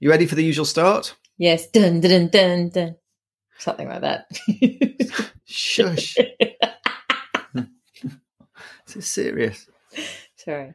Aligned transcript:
You 0.00 0.10
ready 0.10 0.26
for 0.26 0.36
the 0.36 0.44
usual 0.44 0.64
start? 0.64 1.16
Yes. 1.38 1.68
Dun, 1.70 2.00
dun, 2.00 2.28
dun, 2.28 2.68
dun. 2.68 2.96
Something 3.58 3.88
like 3.88 4.02
that. 4.02 4.26
Shush. 5.44 6.16
this 8.86 8.96
is 8.96 9.06
serious. 9.08 9.66
Sorry. 10.36 10.74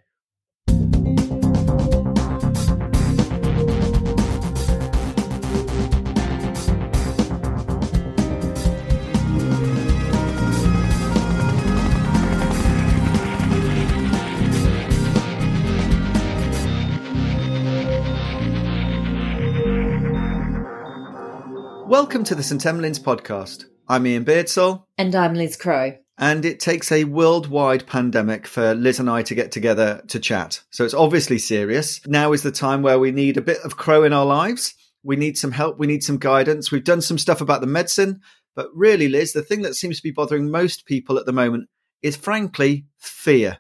Welcome 21.94 22.24
to 22.24 22.34
the 22.34 22.42
St. 22.42 22.66
Emlyn's 22.66 23.00
podcast. 23.00 23.66
I'm 23.88 24.08
Iain 24.08 24.26
Beardsell, 24.26 24.86
And 24.98 25.14
I'm 25.14 25.36
Liz 25.36 25.56
Crowe. 25.56 25.96
and 26.18 26.44
it 26.44 26.60
takes 26.60 26.92
a 26.92 27.04
worldwide 27.04 27.86
pandemic 27.86 28.48
for 28.48 28.74
Liz 28.74 29.00
and 29.00 29.08
I 29.08 29.22
to 29.22 29.36
get 29.36 29.52
together 29.52 30.02
to 30.08 30.20
chat. 30.20 30.64
So 30.72 30.86
it's 30.86 30.96
obviously 30.96 31.38
serious. 31.38 32.02
Now 32.08 32.34
is 32.34 32.42
the 32.42 32.52
time 32.52 32.82
where 32.82 32.98
we 32.98 33.12
need 33.12 33.38
a 33.38 33.44
bit 33.44 33.60
of 33.64 33.78
Crowe 33.78 34.06
in 34.06 34.12
our 34.12 34.26
lives. 34.26 34.74
We 35.04 35.18
need 35.18 35.38
some 35.38 35.52
help. 35.52 35.78
We 35.78 35.86
need 35.86 36.02
some 36.04 36.18
guidance. 36.18 36.72
We've 36.72 36.84
done 36.84 37.02
some 37.02 37.20
stuff 37.20 37.42
about 37.42 37.62
the 37.62 37.68
medicine, 37.68 38.22
but 38.56 38.70
really, 38.74 39.08
Liz, 39.08 39.34
the 39.34 39.44
thing 39.44 39.62
that 39.62 39.76
seems 39.76 39.98
to 39.98 40.04
be 40.04 40.10
bothering 40.10 40.50
most 40.50 40.88
people 40.88 41.20
at 41.20 41.28
the 41.28 41.32
moment 41.32 41.70
is 42.02 42.16
frankly 42.16 42.88
fear. 42.98 43.60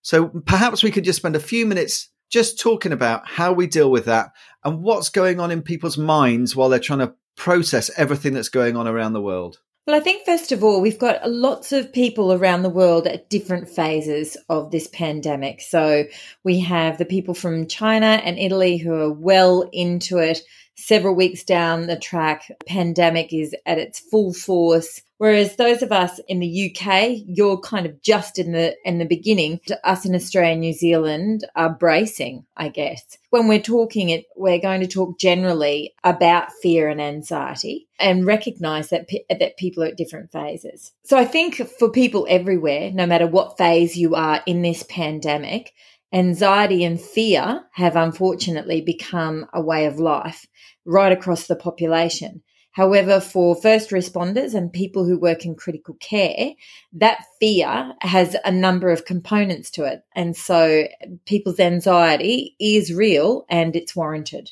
So 0.00 0.28
perhaps 0.46 0.82
we 0.82 0.90
could 0.90 1.04
just 1.04 1.18
spend 1.18 1.36
a 1.36 1.38
few 1.38 1.66
minutes 1.66 2.08
just 2.30 2.58
talking 2.58 2.92
about 2.92 3.28
how 3.28 3.52
we 3.52 3.66
deal 3.66 3.90
with 3.90 4.06
that 4.06 4.30
and 4.64 4.82
what's 4.82 5.10
going 5.10 5.38
on 5.38 5.50
in 5.50 5.60
people's 5.60 5.98
minds 5.98 6.56
while 6.56 6.70
they're 6.70 6.78
trying 6.78 7.00
to 7.00 7.12
process 7.36 7.90
everything 7.96 8.34
that's 8.34 8.48
going 8.48 8.76
on 8.76 8.88
around 8.88 9.12
the 9.12 9.22
world. 9.22 9.58
Well, 9.86 9.96
I 9.96 10.00
think 10.00 10.24
first 10.24 10.50
of 10.50 10.64
all, 10.64 10.80
we've 10.80 10.98
got 10.98 11.28
lots 11.28 11.70
of 11.70 11.92
people 11.92 12.32
around 12.32 12.62
the 12.62 12.70
world 12.70 13.06
at 13.06 13.28
different 13.28 13.68
phases 13.68 14.34
of 14.48 14.70
this 14.70 14.88
pandemic. 14.88 15.60
So 15.60 16.04
we 16.42 16.60
have 16.60 16.96
the 16.96 17.04
people 17.04 17.34
from 17.34 17.66
China 17.66 18.06
and 18.06 18.38
Italy 18.38 18.78
who 18.78 18.94
are 18.94 19.12
well 19.12 19.68
into 19.72 20.16
it. 20.18 20.40
Several 20.74 21.14
weeks 21.14 21.44
down 21.44 21.86
the 21.86 21.98
track, 21.98 22.50
pandemic 22.66 23.32
is 23.34 23.54
at 23.66 23.78
its 23.78 24.00
full 24.00 24.32
force. 24.32 25.02
Whereas 25.24 25.56
those 25.56 25.80
of 25.80 25.90
us 25.90 26.20
in 26.28 26.40
the 26.40 26.70
UK, 26.70 27.12
you're 27.26 27.58
kind 27.58 27.86
of 27.86 28.02
just 28.02 28.38
in 28.38 28.52
the 28.52 28.76
in 28.84 28.98
the 28.98 29.06
beginning. 29.06 29.58
Us 29.82 30.04
in 30.04 30.14
Australia 30.14 30.52
and 30.52 30.60
New 30.60 30.74
Zealand 30.74 31.46
are 31.56 31.70
bracing, 31.70 32.44
I 32.58 32.68
guess. 32.68 33.16
When 33.30 33.48
we're 33.48 33.62
talking 33.62 34.10
it, 34.10 34.26
we're 34.36 34.60
going 34.60 34.82
to 34.82 34.86
talk 34.86 35.18
generally 35.18 35.94
about 36.04 36.52
fear 36.60 36.90
and 36.90 37.00
anxiety 37.00 37.88
and 37.98 38.26
recognize 38.26 38.90
that 38.90 39.08
that 39.30 39.56
people 39.56 39.82
are 39.84 39.86
at 39.86 39.96
different 39.96 40.30
phases. 40.30 40.92
So 41.04 41.16
I 41.16 41.24
think 41.24 41.54
for 41.78 41.90
people 41.90 42.26
everywhere, 42.28 42.90
no 42.92 43.06
matter 43.06 43.26
what 43.26 43.56
phase 43.56 43.96
you 43.96 44.14
are 44.14 44.42
in 44.44 44.60
this 44.60 44.82
pandemic, 44.90 45.72
anxiety 46.12 46.84
and 46.84 47.00
fear 47.00 47.64
have 47.72 47.96
unfortunately 47.96 48.82
become 48.82 49.46
a 49.54 49.62
way 49.62 49.86
of 49.86 49.98
life 49.98 50.44
right 50.84 51.12
across 51.12 51.46
the 51.46 51.56
population. 51.56 52.42
However, 52.74 53.20
for 53.20 53.54
first 53.54 53.90
responders 53.90 54.52
and 54.52 54.72
people 54.72 55.04
who 55.04 55.16
work 55.16 55.44
in 55.44 55.54
critical 55.54 55.94
care, 56.00 56.54
that 56.94 57.24
fear 57.38 57.94
has 58.00 58.36
a 58.44 58.50
number 58.50 58.90
of 58.90 59.04
components 59.04 59.70
to 59.72 59.84
it. 59.84 60.02
And 60.16 60.36
so 60.36 60.88
people's 61.24 61.60
anxiety 61.60 62.56
is 62.58 62.92
real 62.92 63.46
and 63.48 63.76
it's 63.76 63.94
warranted. 63.94 64.50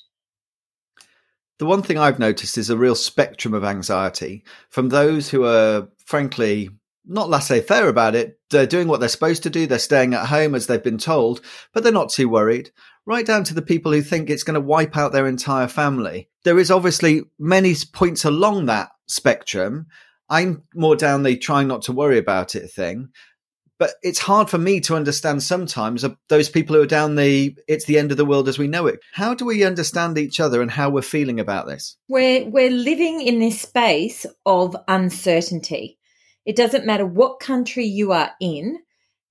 The 1.59 1.67
one 1.67 1.83
thing 1.83 1.99
I've 1.99 2.21
noticed 2.21 2.57
is 2.57 2.71
a 2.71 2.77
real 2.77 2.95
spectrum 2.95 3.55
of 3.55 3.65
anxiety 3.65 4.45
from 4.69 4.91
those 4.91 5.29
who 5.29 5.45
are, 5.45 5.89
frankly, 6.05 6.71
not 7.05 7.29
laissez 7.29 7.61
faire 7.61 7.89
about 7.89 8.15
it. 8.15 8.39
They're 8.51 8.67
doing 8.67 8.87
what 8.87 9.01
they're 9.01 9.09
supposed 9.09 9.43
to 9.43 9.51
do. 9.51 9.67
They're 9.67 9.81
staying 9.81 10.15
at 10.15 10.27
home 10.27 10.55
as 10.55 10.69
they've 10.69 10.83
been 10.83 10.99
told, 10.99 11.41
but 11.73 11.83
they're 11.83 11.93
not 11.93 12.11
too 12.11 12.29
worried. 12.29 12.71
Right 13.05 13.27
down 13.27 13.45
to 13.45 13.55
the 13.55 13.63
people 13.63 13.93
who 13.93 14.03
think 14.03 14.31
it's 14.31 14.45
going 14.45 14.55
to 14.55 14.61
wipe 14.61 14.97
out 14.97 15.13
their 15.13 15.27
entire 15.27 15.69
family. 15.69 16.29
There 16.45 16.59
is 16.59 16.71
obviously 16.71 17.23
many 17.39 17.75
points 17.93 18.25
along 18.25 18.67
that 18.67 18.91
spectrum. 19.07 19.87
I'm 20.29 20.63
more 20.75 20.97
down 20.97 21.23
the 21.23 21.37
trying 21.37 21.69
not 21.69 21.83
to 21.83 21.93
worry 21.93 22.19
about 22.19 22.55
it 22.55 22.71
thing. 22.71 23.11
But 23.79 23.95
it's 24.03 24.21
hard 24.21 24.49
for 24.49 24.59
me 24.59 24.79
to 24.83 24.95
understand 24.95 25.43
sometimes 25.43 26.05
uh, 26.05 26.11
those 26.29 26.49
people 26.49 26.77
who 26.77 26.83
are 26.83 26.87
down 26.87 27.17
the 27.17 27.57
it's 27.67 27.87
the 27.87 27.99
end 27.99 28.13
of 28.13 28.17
the 28.17 28.25
world 28.25 28.49
as 28.49 28.57
we 28.57 28.69
know 28.69 28.87
it. 28.87 29.01
How 29.13 29.35
do 29.35 29.45
we 29.45 29.65
understand 29.65 30.17
each 30.19 30.39
other 30.39 30.63
and 30.63 30.71
how 30.71 30.89
we're 30.89 31.03
feeling 31.03 31.41
about 31.41 31.67
this? 31.67 31.97
We're, 32.09 32.49
we're 32.49 32.71
living 32.71 33.21
in 33.23 33.41
this 33.41 33.61
space 33.61 34.25
of 34.47 34.77
uncertainty. 34.87 35.99
It 36.45 36.55
doesn't 36.55 36.87
matter 36.87 37.05
what 37.05 37.41
country 37.41 37.85
you 37.85 38.13
are 38.13 38.31
in, 38.41 38.79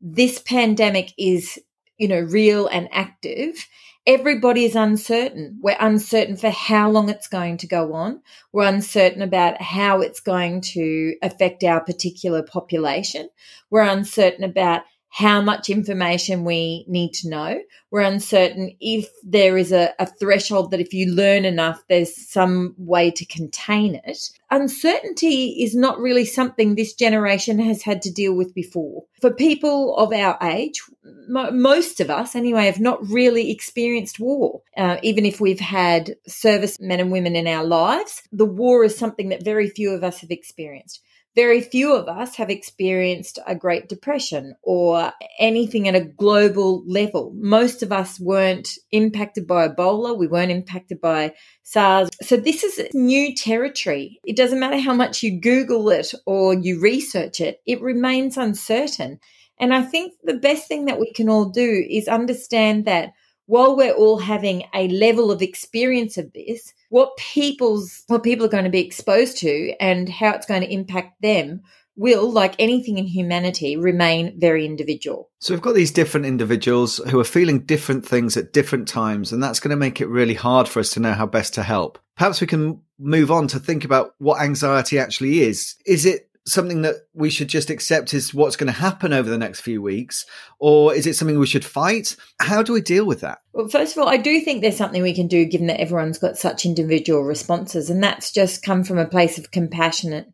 this 0.02 0.40
pandemic 0.40 1.14
is, 1.18 1.58
you 2.02 2.08
know, 2.08 2.20
real 2.20 2.66
and 2.66 2.90
active. 2.92 3.68
Everybody 4.08 4.66
is 4.66 4.76
uncertain. 4.76 5.60
We're 5.62 5.78
uncertain 5.80 6.36
for 6.36 6.50
how 6.50 6.90
long 6.90 7.10
it's 7.10 7.28
going 7.28 7.58
to 7.58 7.68
go 7.68 7.94
on. 7.94 8.24
We're 8.52 8.68
uncertain 8.68 9.22
about 9.22 9.62
how 9.62 10.02
it's 10.02 10.20
going 10.20 10.62
to 10.62 11.16
affect 11.22 11.64
our 11.64 11.80
particular 11.80 12.42
population. 12.42 13.30
We're 13.70 13.84
uncertain 13.84 14.44
about 14.44 14.82
how 15.14 15.42
much 15.42 15.70
information 15.70 16.46
we 16.46 16.86
need 16.88 17.12
to 17.12 17.30
know. 17.30 17.60
We're 17.92 18.00
uncertain 18.00 18.78
if 18.80 19.10
there 19.24 19.58
is 19.58 19.74
a, 19.74 19.94
a, 20.00 20.06
threshold 20.06 20.72
that 20.72 20.80
if 20.80 20.94
you 20.94 21.14
learn 21.14 21.44
enough, 21.44 21.84
there's 21.90 22.16
some 22.16 22.76
way 22.78 23.12
to 23.12 23.26
contain 23.26 24.00
it. 24.06 24.30
Uncertainty 24.50 25.64
is 25.64 25.76
not 25.76 26.00
really 26.00 26.24
something 26.24 26.76
this 26.76 26.94
generation 26.94 27.60
has 27.60 27.82
had 27.82 28.02
to 28.04 28.12
deal 28.12 28.34
with 28.34 28.56
before. 28.56 29.04
For 29.20 29.34
people 29.34 29.98
of 29.98 30.14
our 30.14 30.38
age, 30.42 30.82
mo- 31.28 31.52
most 31.52 32.00
of 32.00 32.10
us 32.10 32.34
anyway 32.34 32.68
have 32.68 32.80
not 32.80 33.06
really 33.06 33.52
experienced 33.52 34.18
war. 34.18 34.62
Uh, 34.78 34.96
even 35.04 35.26
if 35.26 35.42
we've 35.42 35.60
had 35.60 36.16
service 36.26 36.80
men 36.80 37.02
and 37.02 37.12
women 37.12 37.36
in 37.36 37.48
our 37.48 37.66
lives, 37.66 38.22
the 38.32 38.46
war 38.46 38.86
is 38.86 38.98
something 38.98 39.28
that 39.30 39.44
very 39.44 39.70
few 39.70 39.92
of 39.92 40.06
us 40.06 40.22
have 40.22 40.32
experienced 40.32 41.02
very 41.36 41.62
few 41.62 41.96
of 41.96 42.08
us 42.08 42.36
have 42.36 42.50
experienced 42.50 43.40
a 43.48 43.56
Great 43.56 43.88
Depression 43.88 44.56
or 44.64 45.14
anything 45.40 45.88
at 45.88 45.96
a 45.96 46.06
global 46.06 46.84
level. 46.86 47.32
Most 47.36 47.84
of 47.84 47.92
us 47.92 48.20
weren't 48.20 48.70
impacted 48.92 49.48
by 49.48 49.68
Ebola. 49.68 50.18
We 50.18 50.28
weren't 50.28 50.52
impacted 50.52 51.00
by 51.00 51.34
SARS. 51.64 52.10
So 52.22 52.36
this 52.36 52.64
is 52.64 52.82
new 52.94 53.34
territory. 53.34 54.20
It 54.26 54.36
doesn't 54.36 54.60
matter 54.60 54.80
how 54.80 54.94
much 54.94 55.24
you 55.24 55.40
Google 55.40 55.90
it 55.90 56.14
or 56.26 56.54
you 56.54 56.82
research 56.82 57.40
it, 57.40 57.62
it 57.66 57.82
remains 57.82 58.38
uncertain. 58.38 59.20
And 59.60 59.74
I 59.74 59.84
think 59.84 60.14
the 60.24 60.34
best 60.34 60.68
thing 60.68 60.86
that 60.86 61.00
we 61.00 61.14
can 61.14 61.30
all 61.30 61.46
do 61.46 61.86
is 61.90 62.08
understand 62.08 62.86
that 62.86 63.14
while 63.52 63.76
we're 63.76 63.92
all 63.92 64.18
having 64.18 64.64
a 64.74 64.88
level 64.88 65.30
of 65.30 65.42
experience 65.42 66.18
of 66.18 66.32
this, 66.32 66.74
what 66.88 67.18
people's 67.18 68.06
what 68.08 68.24
people 68.24 68.46
are 68.46 68.50
going 68.50 68.64
to 68.64 68.70
be 68.70 68.80
exposed 68.80 69.38
to 69.40 69.74
and 69.78 70.08
how 70.08 70.30
it's 70.32 70.46
going 70.46 70.62
to 70.62 70.72
impact 70.72 71.22
them 71.22 71.62
will, 71.98 72.32
like 72.32 72.56
anything 72.60 72.98
in 72.98 73.06
humanity, 73.06 73.76
remain 73.76 74.40
very 74.40 74.66
individual. 74.66 75.30
So 75.40 75.54
we've 75.54 75.62
got 75.62 75.76
these 75.76 75.92
different 75.92 76.28
individuals 76.28 77.02
who 77.10 77.20
are 77.20 77.26
feeling 77.26 77.60
different 77.66 78.06
things 78.06 78.38
at 78.38 78.54
different 78.54 78.88
times, 78.88 79.34
and 79.34 79.44
that's 79.44 79.60
going 79.60 79.72
to 79.72 79.76
make 79.76 80.00
it 80.00 80.08
really 80.08 80.34
hard 80.34 80.70
for 80.70 80.80
us 80.80 80.92
to 80.92 81.02
know 81.02 81.12
how 81.12 81.26
best 81.26 81.54
to 81.56 81.64
help. 81.64 82.00
Perhaps 82.16 82.40
we 82.40 82.48
can 82.48 82.80
move 82.98 83.32
on 83.32 83.50
to 83.50 83.60
think 83.60 83.84
about 83.84 84.16
what 84.20 84.42
anxiety 84.42 84.98
actually 84.98 85.42
is. 85.42 85.76
Is 85.86 86.06
it 86.06 86.30
something 86.46 86.82
that 86.82 86.96
we 87.14 87.30
should 87.30 87.48
just 87.48 87.70
accept 87.70 88.14
is 88.14 88.34
what's 88.34 88.56
going 88.56 88.72
to 88.72 88.80
happen 88.80 89.14
over 89.14 89.30
the 89.30 89.38
next 89.38 89.62
few 89.62 89.82
weeks? 89.82 90.26
Or 90.60 90.94
is 90.94 91.06
it 91.06 91.16
something 91.16 91.38
we 91.38 91.46
should 91.46 91.66
fight? 91.66 92.16
How 92.40 92.64
do 92.64 92.74
we 92.74 92.82
deal 92.82 93.06
with 93.06 93.22
that? 93.22 93.40
Well, 93.54 93.68
first 93.68 93.96
of 93.96 94.02
all, 94.02 94.10
I 94.10 94.18
do 94.18 94.42
think 94.42 94.62
there's 94.62 94.78
something 94.78 95.02
we 95.02 95.14
can 95.14 95.28
do 95.28 95.46
given 95.46 95.68
that 95.68 95.80
everyone's 95.80 96.18
got 96.18 96.38
such 96.38 96.66
individual 96.66 97.24
responses. 97.24 97.90
And 97.90 98.04
that's 98.04 98.32
just 98.32 98.64
come 98.64 98.84
from 98.84 98.98
a 98.98 99.08
place 99.08 99.38
of 99.38 99.52
compassionate 99.52 100.28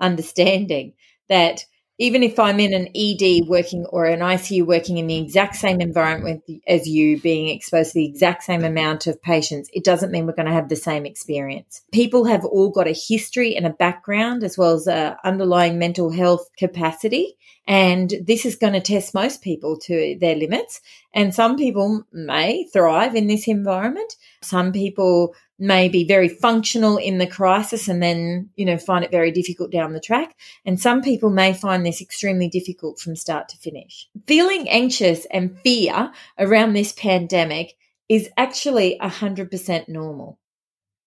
understanding 0.00 0.94
that 1.28 1.64
even 2.00 2.22
if 2.22 2.38
I'm 2.38 2.58
in 2.58 2.72
an 2.72 2.88
ED 2.96 3.46
working 3.46 3.84
or 3.90 4.06
an 4.06 4.20
ICU 4.20 4.64
working 4.64 4.96
in 4.96 5.06
the 5.06 5.18
exact 5.18 5.54
same 5.56 5.82
environment 5.82 6.42
as 6.66 6.88
you, 6.88 7.20
being 7.20 7.48
exposed 7.48 7.92
to 7.92 7.98
the 7.98 8.06
exact 8.06 8.42
same 8.42 8.64
amount 8.64 9.06
of 9.06 9.20
patients, 9.20 9.68
it 9.74 9.84
doesn't 9.84 10.10
mean 10.10 10.24
we're 10.24 10.32
going 10.32 10.48
to 10.48 10.52
have 10.52 10.70
the 10.70 10.76
same 10.76 11.04
experience. 11.04 11.82
People 11.92 12.24
have 12.24 12.42
all 12.42 12.70
got 12.70 12.88
a 12.88 12.94
history 12.94 13.54
and 13.54 13.66
a 13.66 13.70
background 13.70 14.42
as 14.42 14.56
well 14.56 14.72
as 14.72 14.86
a 14.86 15.18
underlying 15.24 15.78
mental 15.78 16.10
health 16.10 16.48
capacity. 16.56 17.36
And 17.66 18.14
this 18.24 18.46
is 18.46 18.56
going 18.56 18.72
to 18.72 18.80
test 18.80 19.12
most 19.12 19.42
people 19.42 19.78
to 19.80 20.16
their 20.18 20.36
limits. 20.36 20.80
And 21.12 21.34
some 21.34 21.58
people 21.58 22.04
may 22.12 22.64
thrive 22.72 23.14
in 23.14 23.26
this 23.26 23.46
environment. 23.46 24.16
Some 24.40 24.72
people 24.72 25.34
may 25.60 25.88
be 25.88 26.04
very 26.04 26.28
functional 26.28 26.96
in 26.96 27.18
the 27.18 27.26
crisis 27.26 27.86
and 27.86 28.02
then, 28.02 28.48
you 28.56 28.64
know, 28.64 28.78
find 28.78 29.04
it 29.04 29.10
very 29.10 29.30
difficult 29.30 29.70
down 29.70 29.92
the 29.92 30.00
track. 30.00 30.34
And 30.64 30.80
some 30.80 31.02
people 31.02 31.30
may 31.30 31.52
find 31.52 31.84
this 31.84 32.00
extremely 32.00 32.48
difficult 32.48 32.98
from 32.98 33.14
start 33.14 33.48
to 33.50 33.58
finish. 33.58 34.08
Feeling 34.26 34.68
anxious 34.68 35.26
and 35.30 35.58
fear 35.60 36.12
around 36.38 36.72
this 36.72 36.92
pandemic 36.92 37.76
is 38.08 38.30
actually 38.36 38.98
100% 39.00 39.88
normal. 39.88 40.38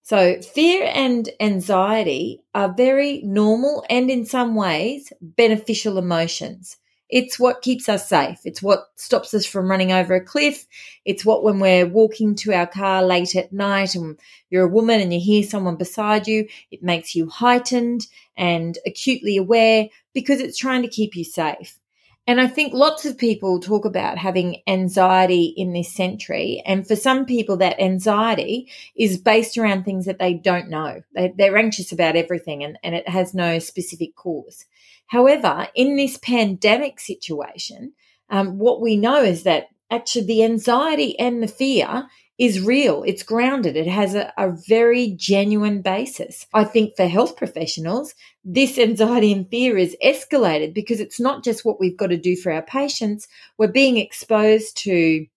So, 0.03 0.41
fear 0.41 0.89
and 0.93 1.29
anxiety 1.39 2.43
are 2.53 2.73
very 2.73 3.21
normal 3.23 3.85
and 3.89 4.11
in 4.11 4.25
some 4.25 4.53
ways 4.53 5.11
beneficial 5.21 5.97
emotions. 5.97 6.77
It's 7.13 7.37
what 7.37 7.61
keeps 7.61 7.87
us 7.89 8.09
safe. 8.09 8.39
It's 8.43 8.63
what 8.63 8.87
stops 8.95 9.35
us 9.35 9.45
from 9.45 9.69
running 9.69 9.91
over 9.91 10.15
a 10.15 10.25
cliff. 10.25 10.65
It's 11.05 11.23
what, 11.23 11.43
when 11.43 11.59
we're 11.59 11.85
walking 11.85 12.33
to 12.37 12.53
our 12.53 12.65
car 12.65 13.03
late 13.03 13.35
at 13.35 13.53
night 13.53 13.93
and 13.93 14.17
you're 14.49 14.65
a 14.65 14.67
woman 14.67 14.99
and 14.99 15.13
you 15.13 15.19
hear 15.19 15.43
someone 15.43 15.75
beside 15.75 16.27
you, 16.27 16.47
it 16.71 16.81
makes 16.81 17.13
you 17.13 17.29
heightened 17.29 18.07
and 18.35 18.79
acutely 18.87 19.37
aware 19.37 19.89
because 20.15 20.39
it's 20.39 20.57
trying 20.57 20.81
to 20.81 20.87
keep 20.87 21.15
you 21.15 21.23
safe. 21.23 21.77
And 22.25 22.41
I 22.41 22.47
think 22.47 22.73
lots 22.73 23.05
of 23.05 23.19
people 23.19 23.59
talk 23.59 23.85
about 23.85 24.17
having 24.17 24.63
anxiety 24.65 25.53
in 25.55 25.71
this 25.71 25.93
century. 25.93 26.63
And 26.65 26.87
for 26.87 26.95
some 26.95 27.27
people, 27.27 27.57
that 27.57 27.79
anxiety 27.79 28.71
is 28.95 29.19
based 29.19 29.55
around 29.55 29.83
things 29.83 30.05
that 30.05 30.17
they 30.17 30.33
don't 30.33 30.69
know. 30.69 31.03
They, 31.13 31.47
are 31.47 31.57
anxious 31.57 31.91
about 31.91 32.15
everything 32.15 32.63
and, 32.63 32.79
and 32.83 32.95
it 32.95 33.07
has 33.07 33.35
no 33.35 33.59
specific 33.59 34.15
cause. 34.15 34.65
However, 35.07 35.67
in 35.75 35.95
this 35.95 36.17
pandemic 36.17 36.99
situation, 36.99 37.93
um, 38.29 38.57
what 38.57 38.81
we 38.81 38.97
know 38.97 39.21
is 39.21 39.43
that 39.43 39.67
actually 39.91 40.25
the 40.25 40.43
anxiety 40.43 41.17
and 41.19 41.43
the 41.43 41.47
fear 41.47 42.07
is 42.39 42.61
real. 42.61 43.03
It's 43.05 43.21
grounded. 43.21 43.77
It 43.77 43.87
has 43.87 44.15
a, 44.15 44.33
a, 44.37 44.51
very 44.67 45.11
genuine 45.11 45.83
basis. 45.83 46.47
I 46.53 46.63
think 46.63 46.95
for 46.95 47.05
health 47.05 47.37
professionals, 47.37 48.15
this 48.43 48.79
anxiety 48.79 49.31
and 49.31 49.47
fear 49.47 49.77
is 49.77 49.95
escalated 50.03 50.73
because 50.73 50.99
it's 50.99 51.19
not 51.19 51.43
just 51.43 51.63
what 51.63 51.79
we've 51.79 51.97
got 51.97 52.07
to 52.07 52.17
do 52.17 52.35
for 52.35 52.51
our 52.51 52.63
patients. 52.63 53.27
We're 53.59 53.67
being 53.67 53.97
exposed 53.97 54.77
to 54.77 55.27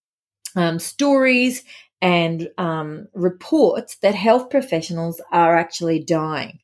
um, 0.56 0.78
stories 0.78 1.64
and 2.00 2.48
um, 2.56 3.08
reports 3.14 3.96
that 3.96 4.14
health 4.14 4.48
professionals 4.48 5.20
are 5.30 5.56
actually 5.56 6.02
dying. 6.02 6.60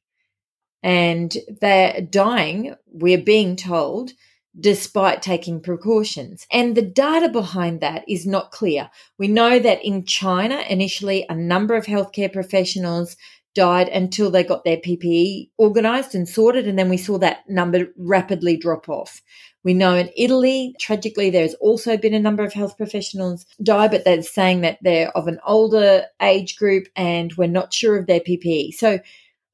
And 0.83 1.37
they're 1.61 2.01
dying, 2.01 2.75
we're 2.87 3.19
being 3.19 3.57
told, 3.57 4.13
despite 4.59 5.23
taking 5.23 5.61
precautions. 5.61 6.47
And 6.51 6.77
the 6.77 6.83
data 6.83 7.29
behind 7.29 7.81
that 7.81 8.05
is 8.09 8.27
not 8.27 8.51
clear. 8.51 8.91
We 9.19 9.29
know 9.29 9.59
that 9.59 9.85
in 9.85 10.05
China, 10.05 10.63
initially, 10.69 11.25
a 11.29 11.35
number 11.35 11.75
of 11.75 11.87
healthcare 11.87 12.33
professionals 12.33 13.17
died 13.55 13.89
until 13.89 14.31
they 14.31 14.43
got 14.43 14.65
their 14.65 14.79
PPE 14.79 15.51
organized 15.59 16.15
and 16.15 16.29
sorted. 16.29 16.67
And 16.67 16.79
then 16.79 16.89
we 16.89 16.97
saw 16.97 17.19
that 17.19 17.49
number 17.49 17.89
rapidly 17.97 18.57
drop 18.57 18.89
off. 18.89 19.23
We 19.65 19.75
know 19.75 19.95
in 19.95 20.11
Italy, 20.17 20.75
tragically, 20.81 21.31
there's 21.31 21.55
also 21.55 21.97
been 21.97 22.15
a 22.15 22.21
number 22.21 22.43
of 22.43 22.53
health 22.53 22.77
professionals 22.77 23.47
die, 23.63 23.89
but 23.89 24.05
they're 24.05 24.23
saying 24.23 24.63
that 24.63 24.79
they're 24.83 25.17
of 25.17 25.29
an 25.29 25.39
older 25.47 26.07
age 26.21 26.57
group 26.57 26.89
and 26.97 27.33
we're 27.35 27.47
not 27.47 27.73
sure 27.73 27.97
of 27.97 28.07
their 28.07 28.21
PPE. 28.21 28.75
So 28.75 28.99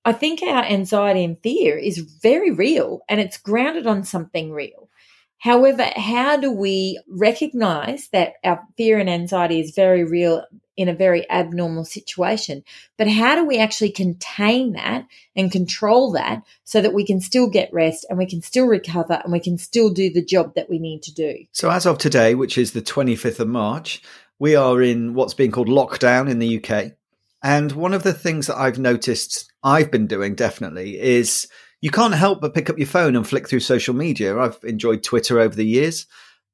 I 0.05 0.12
think 0.12 0.43
our 0.43 0.65
anxiety 0.65 1.25
and 1.25 1.41
fear 1.43 1.77
is 1.77 1.99
very 1.99 2.50
real 2.50 3.00
and 3.09 3.21
it's 3.21 3.37
grounded 3.37 3.87
on 3.87 4.05
something 4.05 4.53
real. 4.53 4.89
However, 5.39 5.89
how 5.95 6.37
do 6.37 6.50
we 6.50 7.00
recognize 7.09 8.09
that 8.09 8.35
our 8.43 8.61
fear 8.77 8.99
and 8.99 9.09
anxiety 9.09 9.61
is 9.61 9.71
very 9.71 10.05
real 10.05 10.45
in 10.77 10.89
a 10.89 10.95
very 10.95 11.29
abnormal 11.31 11.85
situation? 11.85 12.65
But 12.97 13.09
how 13.09 13.37
do 13.37 13.45
we 13.45 13.59
actually 13.59 13.91
contain 13.91 14.73
that 14.73 15.06
and 15.37 15.53
control 15.53 16.12
that 16.12 16.43
so 16.65 16.81
that 16.81 16.95
we 16.95 17.05
can 17.05 17.21
still 17.21 17.49
get 17.49 17.73
rest 17.73 18.05
and 18.09 18.19
we 18.19 18.27
can 18.27 18.43
still 18.43 18.67
recover 18.67 19.21
and 19.23 19.33
we 19.33 19.41
can 19.41 19.59
still 19.59 19.91
do 19.91 20.12
the 20.12 20.25
job 20.25 20.55
that 20.55 20.69
we 20.69 20.81
need 20.81 21.03
to 21.05 21.15
do? 21.15 21.45
So, 21.53 21.71
as 21.71 21.87
of 21.87 21.99
today, 21.99 22.35
which 22.35 22.59
is 22.59 22.73
the 22.73 22.83
25th 22.83 23.39
of 23.39 23.49
March, 23.49 24.03
we 24.41 24.56
are 24.56 24.83
in 24.83 25.15
what's 25.15 25.35
being 25.35 25.53
called 25.53 25.69
lockdown 25.69 26.29
in 26.29 26.41
the 26.41 26.65
UK. 26.65 26.93
And 27.43 27.73
one 27.73 27.94
of 27.94 28.02
the 28.02 28.12
things 28.12 28.49
that 28.49 28.58
I've 28.58 28.79
noticed 28.79 29.52
I've 29.62 29.90
been 29.90 30.06
doing 30.06 30.35
definitely 30.35 30.99
is 30.99 31.49
you 31.81 31.90
can't 31.90 32.14
help 32.14 32.40
but 32.40 32.55
pick 32.55 32.69
up 32.69 32.79
your 32.79 32.88
phone 32.88 33.14
and 33.14 33.26
flick 33.26 33.49
through 33.49 33.61
social 33.61 33.94
media. 33.94 34.37
I've 34.37 34.58
enjoyed 34.64 35.05
Twitter 35.05 35.38
over 35.38 35.55
the 35.55 35.67
years, 35.67 36.06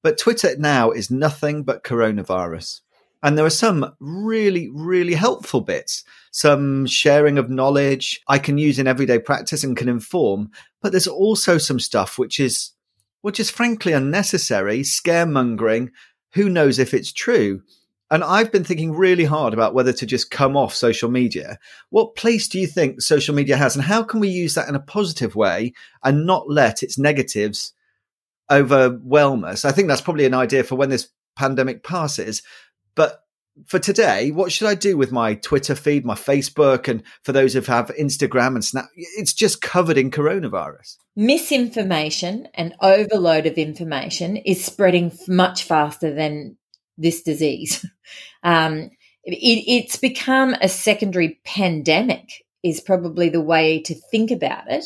but 0.02 0.18
Twitter 0.18 0.54
now 0.58 0.90
is 0.90 1.10
nothing 1.10 1.62
but 1.62 1.84
coronavirus. 1.84 2.80
And 3.22 3.38
there 3.38 3.46
are 3.46 3.50
some 3.50 3.94
really, 4.00 4.68
really 4.70 5.14
helpful 5.14 5.62
bits, 5.62 6.04
some 6.30 6.84
sharing 6.84 7.38
of 7.38 7.48
knowledge 7.48 8.20
I 8.28 8.38
can 8.38 8.58
use 8.58 8.78
in 8.78 8.86
everyday 8.86 9.18
practice 9.18 9.64
and 9.64 9.74
can 9.74 9.88
inform. 9.88 10.50
But 10.82 10.92
there's 10.92 11.06
also 11.06 11.56
some 11.56 11.80
stuff 11.80 12.18
which 12.18 12.38
is, 12.38 12.72
which 13.22 13.40
is 13.40 13.48
frankly 13.48 13.94
unnecessary, 13.94 14.80
scaremongering. 14.80 15.88
Who 16.34 16.50
knows 16.50 16.78
if 16.78 16.92
it's 16.92 17.12
true? 17.12 17.62
And 18.10 18.22
I've 18.22 18.52
been 18.52 18.64
thinking 18.64 18.92
really 18.92 19.24
hard 19.24 19.54
about 19.54 19.74
whether 19.74 19.92
to 19.92 20.06
just 20.06 20.30
come 20.30 20.56
off 20.56 20.74
social 20.74 21.10
media. 21.10 21.58
What 21.90 22.14
place 22.14 22.48
do 22.48 22.60
you 22.60 22.66
think 22.66 23.00
social 23.00 23.34
media 23.34 23.56
has, 23.56 23.74
and 23.74 23.84
how 23.84 24.02
can 24.02 24.20
we 24.20 24.28
use 24.28 24.54
that 24.54 24.68
in 24.68 24.74
a 24.74 24.80
positive 24.80 25.34
way 25.34 25.72
and 26.02 26.26
not 26.26 26.48
let 26.48 26.82
its 26.82 26.98
negatives 26.98 27.72
overwhelm 28.50 29.44
us? 29.44 29.64
I 29.64 29.72
think 29.72 29.88
that's 29.88 30.02
probably 30.02 30.26
an 30.26 30.34
idea 30.34 30.64
for 30.64 30.76
when 30.76 30.90
this 30.90 31.08
pandemic 31.34 31.82
passes. 31.82 32.42
But 32.94 33.20
for 33.66 33.78
today, 33.78 34.32
what 34.32 34.52
should 34.52 34.68
I 34.68 34.74
do 34.74 34.96
with 34.96 35.12
my 35.12 35.34
Twitter 35.34 35.74
feed, 35.74 36.04
my 36.04 36.14
Facebook, 36.14 36.88
and 36.88 37.02
for 37.22 37.32
those 37.32 37.54
who 37.54 37.60
have 37.62 37.90
Instagram 37.98 38.54
and 38.54 38.64
Snap? 38.64 38.86
It's 38.96 39.32
just 39.32 39.62
covered 39.62 39.96
in 39.96 40.10
coronavirus. 40.10 40.96
Misinformation 41.16 42.48
and 42.54 42.74
overload 42.80 43.46
of 43.46 43.54
information 43.54 44.36
is 44.36 44.64
spreading 44.64 45.16
much 45.26 45.62
faster 45.62 46.12
than 46.12 46.56
this 46.96 47.22
disease. 47.22 47.84
Um, 48.42 48.90
it, 49.24 49.64
it's 49.66 49.96
become 49.96 50.54
a 50.60 50.68
secondary 50.68 51.40
pandemic, 51.46 52.44
is 52.62 52.78
probably 52.78 53.30
the 53.30 53.40
way 53.40 53.80
to 53.80 53.94
think 53.94 54.30
about 54.30 54.70
it. 54.70 54.84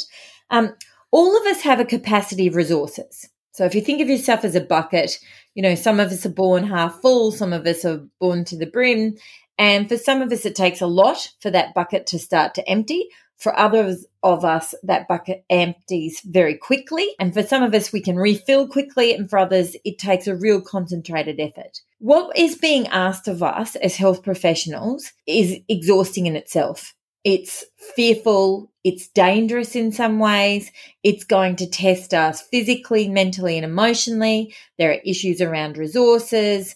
Um, 0.50 0.74
all 1.10 1.36
of 1.36 1.44
us 1.48 1.62
have 1.62 1.80
a 1.80 1.84
capacity 1.84 2.46
of 2.46 2.54
resources. 2.54 3.28
So 3.52 3.64
if 3.64 3.74
you 3.74 3.80
think 3.80 4.00
of 4.00 4.08
yourself 4.08 4.44
as 4.44 4.54
a 4.54 4.60
bucket, 4.60 5.18
you 5.54 5.62
know, 5.62 5.74
some 5.74 5.98
of 5.98 6.12
us 6.12 6.24
are 6.24 6.30
born 6.30 6.62
half 6.62 7.00
full, 7.00 7.32
some 7.32 7.52
of 7.52 7.66
us 7.66 7.84
are 7.84 8.06
born 8.20 8.44
to 8.44 8.56
the 8.56 8.66
brim. 8.66 9.16
And 9.58 9.88
for 9.88 9.96
some 9.96 10.22
of 10.22 10.30
us, 10.30 10.46
it 10.46 10.54
takes 10.54 10.80
a 10.80 10.86
lot 10.86 11.32
for 11.40 11.50
that 11.50 11.74
bucket 11.74 12.06
to 12.08 12.18
start 12.20 12.54
to 12.54 12.68
empty. 12.68 13.08
For 13.38 13.56
others 13.56 14.04
of 14.22 14.44
us, 14.44 14.74
that 14.82 15.06
bucket 15.06 15.44
empties 15.48 16.20
very 16.24 16.56
quickly. 16.56 17.08
And 17.20 17.32
for 17.32 17.42
some 17.44 17.62
of 17.62 17.72
us, 17.72 17.92
we 17.92 18.00
can 18.00 18.16
refill 18.16 18.66
quickly. 18.66 19.14
And 19.14 19.30
for 19.30 19.38
others, 19.38 19.76
it 19.84 19.98
takes 19.98 20.26
a 20.26 20.34
real 20.34 20.60
concentrated 20.60 21.38
effort. 21.38 21.80
What 22.00 22.36
is 22.36 22.56
being 22.56 22.88
asked 22.88 23.28
of 23.28 23.42
us 23.42 23.76
as 23.76 23.96
health 23.96 24.24
professionals 24.24 25.12
is 25.26 25.60
exhausting 25.68 26.26
in 26.26 26.34
itself. 26.34 26.94
It's 27.24 27.64
fearful. 27.94 28.72
It's 28.84 29.08
dangerous 29.08 29.76
in 29.76 29.92
some 29.92 30.18
ways. 30.18 30.70
It's 31.02 31.24
going 31.24 31.56
to 31.56 31.68
test 31.68 32.14
us 32.14 32.40
physically, 32.40 33.08
mentally, 33.08 33.56
and 33.56 33.64
emotionally. 33.64 34.54
There 34.78 34.92
are 34.92 35.00
issues 35.04 35.40
around 35.40 35.76
resources. 35.76 36.74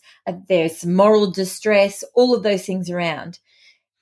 There's 0.49 0.85
moral 0.85 1.31
distress, 1.31 2.05
all 2.15 2.35
of 2.35 2.43
those 2.43 2.67
things 2.67 2.91
around. 2.91 3.39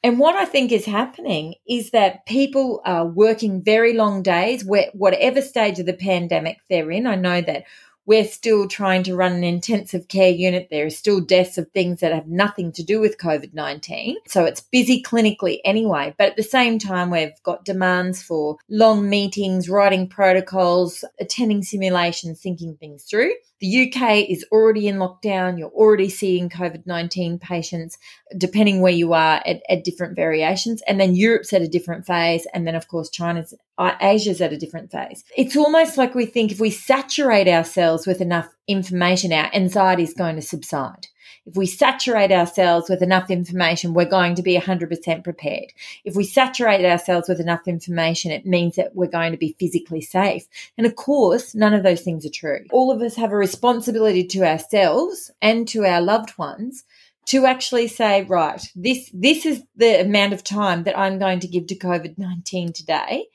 And 0.02 0.18
what 0.18 0.34
I 0.34 0.46
think 0.46 0.72
is 0.72 0.86
happening 0.86 1.56
is 1.68 1.90
that 1.90 2.24
people 2.24 2.80
are 2.86 3.06
working 3.06 3.62
very 3.62 3.92
long 3.92 4.22
days, 4.22 4.64
whatever 4.64 5.42
stage 5.42 5.78
of 5.78 5.84
the 5.84 5.92
pandemic 5.92 6.56
they're 6.70 6.90
in. 6.90 7.06
I 7.06 7.16
know 7.16 7.42
that 7.42 7.64
we're 8.06 8.24
still 8.24 8.66
trying 8.66 9.02
to 9.04 9.14
run 9.14 9.32
an 9.32 9.44
intensive 9.44 10.08
care 10.08 10.30
unit. 10.30 10.68
There 10.70 10.86
are 10.86 10.90
still 10.90 11.20
deaths 11.20 11.58
of 11.58 11.70
things 11.70 12.00
that 12.00 12.12
have 12.12 12.26
nothing 12.26 12.72
to 12.72 12.82
do 12.82 13.00
with 13.00 13.18
COVID 13.18 13.54
19. 13.54 14.16
So 14.26 14.44
it's 14.44 14.60
busy 14.60 15.02
clinically 15.02 15.60
anyway. 15.64 16.14
But 16.18 16.30
at 16.30 16.36
the 16.36 16.42
same 16.42 16.78
time, 16.78 17.10
we've 17.10 17.40
got 17.42 17.64
demands 17.64 18.22
for 18.22 18.56
long 18.68 19.08
meetings, 19.08 19.68
writing 19.68 20.08
protocols, 20.08 21.04
attending 21.20 21.62
simulations, 21.62 22.40
thinking 22.40 22.76
things 22.76 23.04
through. 23.04 23.32
The 23.60 23.92
UK 23.92 24.30
is 24.30 24.44
already 24.50 24.88
in 24.88 24.96
lockdown. 24.96 25.58
You're 25.58 25.68
already 25.68 26.08
seeing 26.08 26.48
COVID 26.48 26.86
19 26.86 27.38
patients, 27.38 27.98
depending 28.36 28.80
where 28.80 28.92
you 28.92 29.12
are, 29.12 29.42
at, 29.44 29.60
at, 29.68 29.84
different 29.84 30.16
variations. 30.16 30.82
And 30.88 30.98
then 30.98 31.14
Europe's 31.14 31.52
at 31.52 31.60
a 31.60 31.68
different 31.68 32.06
phase. 32.06 32.46
And 32.54 32.66
then, 32.66 32.74
of 32.74 32.88
course, 32.88 33.10
China's, 33.10 33.52
Oh, 33.82 33.96
Asia's 34.02 34.42
at 34.42 34.52
a 34.52 34.58
different 34.58 34.90
phase. 34.90 35.24
It's 35.38 35.56
almost 35.56 35.96
like 35.96 36.14
we 36.14 36.26
think 36.26 36.52
if 36.52 36.60
we 36.60 36.68
saturate 36.68 37.48
ourselves 37.48 38.06
with 38.06 38.20
enough 38.20 38.54
information, 38.68 39.32
our 39.32 39.50
anxiety 39.54 40.02
is 40.02 40.12
going 40.12 40.36
to 40.36 40.42
subside. 40.42 41.06
If 41.46 41.56
we 41.56 41.64
saturate 41.64 42.30
ourselves 42.30 42.90
with 42.90 43.02
enough 43.02 43.30
information, 43.30 43.94
we're 43.94 44.04
going 44.04 44.34
to 44.34 44.42
be 44.42 44.58
100% 44.58 45.24
prepared. 45.24 45.72
If 46.04 46.14
we 46.14 46.24
saturate 46.24 46.84
ourselves 46.84 47.26
with 47.26 47.40
enough 47.40 47.66
information, 47.66 48.32
it 48.32 48.44
means 48.44 48.76
that 48.76 48.94
we're 48.94 49.06
going 49.06 49.32
to 49.32 49.38
be 49.38 49.56
physically 49.58 50.02
safe. 50.02 50.46
And 50.76 50.86
of 50.86 50.96
course, 50.96 51.54
none 51.54 51.72
of 51.72 51.82
those 51.82 52.02
things 52.02 52.26
are 52.26 52.30
true. 52.30 52.66
All 52.72 52.90
of 52.90 53.00
us 53.00 53.16
have 53.16 53.32
a 53.32 53.36
responsibility 53.36 54.24
to 54.24 54.46
ourselves 54.46 55.30
and 55.40 55.66
to 55.68 55.86
our 55.86 56.02
loved 56.02 56.36
ones 56.36 56.84
to 57.28 57.46
actually 57.46 57.88
say, 57.88 58.24
right, 58.24 58.60
this, 58.76 59.10
this 59.14 59.46
is 59.46 59.62
the 59.74 60.02
amount 60.02 60.34
of 60.34 60.44
time 60.44 60.82
that 60.82 60.98
I'm 60.98 61.18
going 61.18 61.40
to 61.40 61.48
give 61.48 61.66
to 61.68 61.78
COVID 61.78 62.18
19 62.18 62.74
today. 62.74 63.28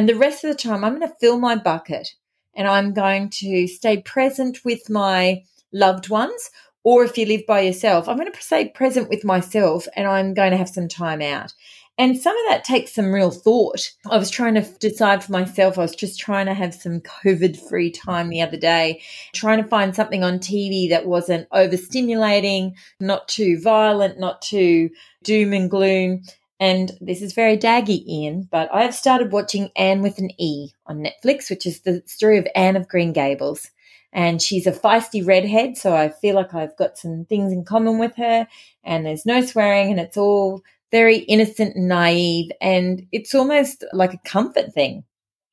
And 0.00 0.08
the 0.08 0.14
rest 0.14 0.44
of 0.44 0.48
the 0.50 0.56
time, 0.56 0.82
I'm 0.82 0.96
going 0.96 1.06
to 1.06 1.14
fill 1.20 1.38
my 1.38 1.56
bucket 1.56 2.14
and 2.56 2.66
I'm 2.66 2.94
going 2.94 3.28
to 3.34 3.66
stay 3.66 4.00
present 4.00 4.64
with 4.64 4.88
my 4.88 5.42
loved 5.74 6.08
ones 6.08 6.48
or 6.82 7.04
if 7.04 7.18
you 7.18 7.26
live 7.26 7.42
by 7.46 7.60
yourself, 7.60 8.08
I'm 8.08 8.16
going 8.16 8.32
to 8.32 8.42
stay 8.42 8.70
present 8.70 9.10
with 9.10 9.24
myself 9.26 9.86
and 9.94 10.08
I'm 10.08 10.32
going 10.32 10.52
to 10.52 10.56
have 10.56 10.70
some 10.70 10.88
time 10.88 11.20
out. 11.20 11.52
And 11.98 12.16
some 12.16 12.34
of 12.34 12.44
that 12.48 12.64
takes 12.64 12.94
some 12.94 13.12
real 13.12 13.30
thought. 13.30 13.90
I 14.10 14.16
was 14.16 14.30
trying 14.30 14.54
to 14.54 14.62
decide 14.78 15.22
for 15.22 15.32
myself. 15.32 15.76
I 15.76 15.82
was 15.82 15.94
just 15.94 16.18
trying 16.18 16.46
to 16.46 16.54
have 16.54 16.72
some 16.72 17.02
COVID 17.02 17.58
free 17.68 17.90
time 17.90 18.30
the 18.30 18.40
other 18.40 18.56
day, 18.56 19.02
trying 19.34 19.62
to 19.62 19.68
find 19.68 19.94
something 19.94 20.24
on 20.24 20.38
TV 20.38 20.88
that 20.88 21.04
wasn't 21.04 21.46
overstimulating, 21.50 22.72
not 23.00 23.28
too 23.28 23.60
violent, 23.60 24.18
not 24.18 24.40
too 24.40 24.88
doom 25.22 25.52
and 25.52 25.70
gloom. 25.70 26.22
And 26.60 26.92
this 27.00 27.22
is 27.22 27.32
very 27.32 27.56
daggy, 27.56 28.04
Iain, 28.06 28.46
but 28.50 28.68
I 28.70 28.82
have 28.82 28.94
started 28.94 29.32
watching 29.32 29.70
Anne 29.76 30.02
with 30.02 30.18
an 30.18 30.30
E 30.38 30.72
on 30.84 31.02
Netflix, 31.02 31.48
which 31.48 31.64
is 31.66 31.80
the 31.80 32.02
story 32.04 32.36
of 32.36 32.46
Anne 32.54 32.76
of 32.76 32.86
Green 32.86 33.14
Gables. 33.14 33.70
And 34.12 34.42
she's 34.42 34.66
a 34.66 34.72
feisty 34.72 35.26
redhead, 35.26 35.78
so 35.78 35.96
I 35.96 36.10
feel 36.10 36.34
like 36.34 36.52
I've 36.52 36.76
got 36.76 36.98
some 36.98 37.24
things 37.24 37.50
in 37.50 37.64
common 37.64 37.98
with 37.98 38.14
her. 38.16 38.46
And 38.84 39.06
there's 39.06 39.24
no 39.24 39.40
swearing, 39.40 39.90
and 39.90 39.98
it's 39.98 40.18
all 40.18 40.60
very 40.90 41.18
innocent 41.18 41.76
and 41.76 41.88
naive. 41.88 42.50
And 42.60 43.06
it's 43.10 43.34
almost 43.34 43.82
like 43.94 44.12
a 44.12 44.28
comfort 44.28 44.74
thing. 44.74 45.04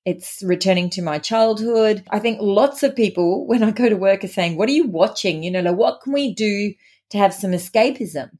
It's 0.03 0.43
returning 0.43 0.89
to 0.91 1.01
my 1.01 1.19
childhood. 1.19 2.03
I 2.09 2.19
think 2.19 2.39
lots 2.41 2.83
of 2.83 2.97
people, 2.97 3.47
when 3.47 3.63
I 3.63 3.71
go 3.71 3.87
to 3.87 3.95
work, 3.95 4.25
are 4.25 4.27
saying, 4.27 4.57
What 4.57 4.67
are 4.67 4.73
you 4.73 4.87
watching? 4.87 5.41
You 5.41 5.51
know, 5.51 5.61
like, 5.61 5.77
what 5.77 6.01
can 6.01 6.11
we 6.11 6.33
do 6.33 6.73
to 7.11 7.17
have 7.17 7.33
some 7.33 7.51
escapism? 7.51 8.31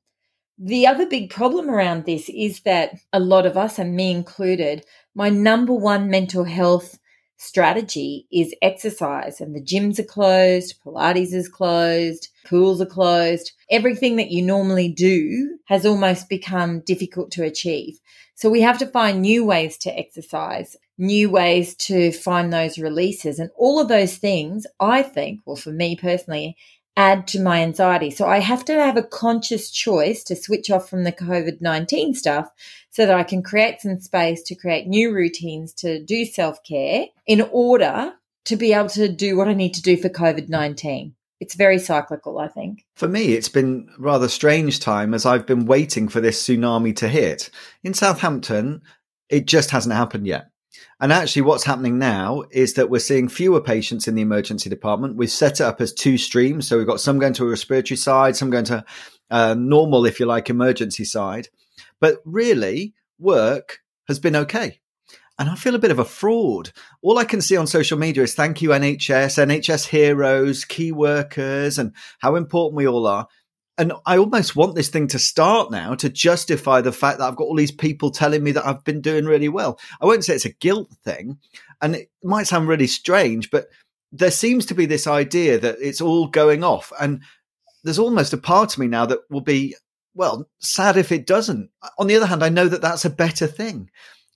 The 0.60 0.88
other 0.88 1.06
big 1.06 1.30
problem 1.30 1.70
around 1.70 2.06
this 2.06 2.30
is 2.30 2.62
that 2.62 2.96
a 3.14 3.20
lot 3.20 3.46
of 3.46 3.58
us, 3.58 3.78
and 3.78 3.96
me 3.96 4.12
included, 4.12 4.84
my 5.14 5.30
number 5.30 5.74
one 5.74 6.10
mental 6.10 6.46
health 6.46 6.98
strategy 7.38 8.26
is 8.32 8.56
exercise 8.64 9.40
and 9.40 9.56
the 9.56 9.62
gyms 9.62 10.00
are 10.00 10.04
closed, 10.04 10.74
Pilates 10.84 11.34
is 11.34 11.48
closed, 11.48 12.30
pools 12.46 12.82
are 12.82 12.88
closed. 12.88 13.52
Everything 13.70 14.16
that 14.16 14.32
you 14.32 14.42
normally 14.42 14.90
do 14.90 15.60
has 15.66 15.86
almost 15.86 16.30
become 16.30 16.80
difficult 16.80 17.30
to 17.32 17.44
achieve. 17.44 18.00
So 18.34 18.50
we 18.50 18.62
have 18.62 18.80
to 18.80 18.88
find 18.88 19.22
new 19.22 19.46
ways 19.46 19.78
to 19.80 19.96
exercise, 19.96 20.76
new 20.98 21.30
ways 21.30 21.76
to 21.76 22.12
find 22.12 22.52
those 22.52 22.80
releases. 22.80 23.38
And 23.38 23.52
all 23.56 23.80
of 23.80 23.88
those 23.88 24.18
things, 24.18 24.66
I 24.80 25.04
think, 25.04 25.42
well, 25.46 25.56
for 25.56 25.72
me 25.72 25.96
personally, 25.96 26.58
add 26.98 27.28
to 27.28 27.40
my 27.40 27.62
anxiety. 27.62 28.10
So 28.10 28.28
I 28.28 28.40
have 28.40 28.66
to 28.66 28.74
have 28.74 28.98
a 28.98 29.04
conscious 29.04 29.70
choice 29.70 30.24
to 30.26 30.36
switch 30.36 30.70
off 30.70 30.90
from 30.90 31.04
the 31.04 31.12
COVID 31.14 31.62
19 31.62 32.16
stuff 32.16 32.50
so 32.90 33.06
that 33.06 33.16
I 33.16 33.24
can 33.24 33.44
create 33.44 33.80
some 33.80 34.00
space 34.00 34.42
to 34.44 34.56
create 34.56 34.88
new 34.88 35.14
routines 35.14 35.72
to 35.76 36.04
do 36.04 36.26
self 36.26 36.62
care 36.64 37.06
in 37.26 37.42
order 37.52 38.14
to 38.46 38.56
be 38.58 38.74
able 38.74 38.90
to 38.90 39.08
do 39.08 39.38
what 39.38 39.48
I 39.48 39.54
need 39.54 39.76
to 39.76 39.82
do 39.82 39.96
for 39.96 40.10
COVID 40.10 40.50
19. 40.50 41.14
It's 41.40 41.54
very 41.54 41.78
cyclical, 41.78 42.40
I 42.40 42.48
think. 42.48 42.84
For 42.96 43.08
me, 43.08 43.34
it's 43.34 43.50
been 43.50 43.90
rather 44.00 44.28
strange 44.28 44.80
time 44.80 45.14
as 45.14 45.24
I've 45.24 45.46
been 45.46 45.68
waiting 45.68 46.10
for 46.10 46.20
this 46.20 46.44
tsunami 46.44 46.96
to 46.96 47.08
hit. 47.08 47.52
In 47.84 47.94
Southampton, 47.94 48.82
it 49.30 49.46
just 49.46 49.70
hasn't 49.70 49.94
happened 49.94 50.26
yet. 50.26 50.50
And 51.00 51.14
actually, 51.14 51.44
what's 51.44 51.64
happening 51.64 52.00
now 52.00 52.44
is 52.52 52.74
that 52.74 52.90
we're 52.90 53.00
seeing 53.00 53.30
fewer 53.30 53.62
patients 53.62 54.08
in 54.08 54.16
the 54.16 54.22
emergency 54.22 54.70
department. 54.70 55.16
We've 55.16 55.30
set 55.30 55.60
it 55.60 55.62
up 55.62 55.82
as 55.82 55.94
two 55.94 56.18
streams. 56.18 56.68
So 56.68 56.78
we've 56.78 56.88
got 56.88 57.02
some 57.02 57.20
going 57.20 57.34
to 57.34 57.46
a 57.46 57.50
respiratory 57.50 57.98
side, 57.98 58.36
some 58.36 58.50
going 58.50 58.66
to 58.66 58.84
a 59.30 59.56
normal, 59.56 60.06
if 60.06 60.20
you 60.20 60.26
like, 60.26 60.50
emergency 60.50 61.06
side. 61.06 61.50
But 62.00 62.20
really, 62.26 62.94
work 63.20 63.80
has 64.08 64.20
been 64.20 64.36
okay. 64.36 64.80
And 65.40 65.50
I 65.50 65.56
feel 65.56 65.76
a 65.76 65.80
bit 65.80 65.92
of 65.92 66.00
a 66.00 66.06
fraud. 66.06 66.72
All 67.04 67.20
I 67.20 67.26
can 67.26 67.42
see 67.42 67.58
on 67.58 67.68
social 67.68 68.00
media 68.00 68.24
is 68.24 68.34
thank 68.34 68.62
you, 68.62 68.70
NHS, 68.70 69.38
NHS 69.38 69.88
heroes, 69.88 70.66
key 70.66 70.92
workers, 70.92 71.78
and 71.78 71.94
how 72.20 72.36
important 72.36 72.78
we 72.78 72.88
all 72.88 73.06
are 73.06 73.28
and 73.78 73.94
I 74.06 74.18
almost 74.18 74.56
want 74.56 74.76
this 74.76 74.90
thing 74.90 75.08
to 75.10 75.20
start 75.20 75.72
now 75.72 75.94
to 75.96 76.10
justify 76.10 76.82
the 76.82 76.92
fact 76.92 77.20
that 77.20 77.28
I've 77.28 77.36
got 77.36 77.46
all 77.46 77.56
these 77.56 77.72
people 77.72 78.12
telling 78.12 78.44
me 78.44 78.52
that 78.54 78.66
I've 78.66 78.84
been 78.84 79.02
doing 79.02 79.26
really 79.26 79.50
well. 79.50 79.80
I 80.02 80.06
won't 80.06 80.26
say 80.26 80.34
it's 80.34 80.46
a 80.46 80.54
guilt 80.54 80.92
thing, 81.04 81.38
and 81.82 81.96
it 81.96 82.10
might 82.24 82.48
sound 82.48 82.68
really 82.68 82.88
strange, 82.88 83.52
but 83.52 83.68
there 84.12 84.32
seems 84.32 84.66
to 84.68 84.76
be 84.76 84.86
this 84.86 85.06
idea 85.06 85.60
that 85.60 85.78
it's 85.80 86.02
all 86.02 86.28
going 86.28 86.64
off. 86.64 86.92
And 87.00 87.22
there's 87.84 88.00
almost 88.00 88.34
a 88.34 88.38
part 88.38 88.74
of 88.74 88.80
me 88.80 88.88
now 88.88 89.06
that 89.06 89.20
will 89.30 89.42
be, 89.42 89.76
well, 90.16 90.48
sad 90.60 90.98
if 90.98 91.12
it 91.12 91.28
doesn't. 91.28 91.70
On 92.00 92.08
the 92.08 92.16
other 92.16 92.26
hand, 92.26 92.44
I 92.44 92.50
know 92.50 92.68
that 92.68 92.82
that's 92.82 93.06
a 93.06 93.10
better 93.10 93.48
thing. 93.48 93.90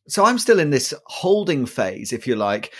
So 0.08 0.26
I'm 0.26 0.40
still 0.40 0.60
in 0.60 0.70
this 0.70 0.94
holding 1.08 1.66
phase, 1.66 2.14
if 2.14 2.28
you 2.28 2.36
like. 2.36 2.74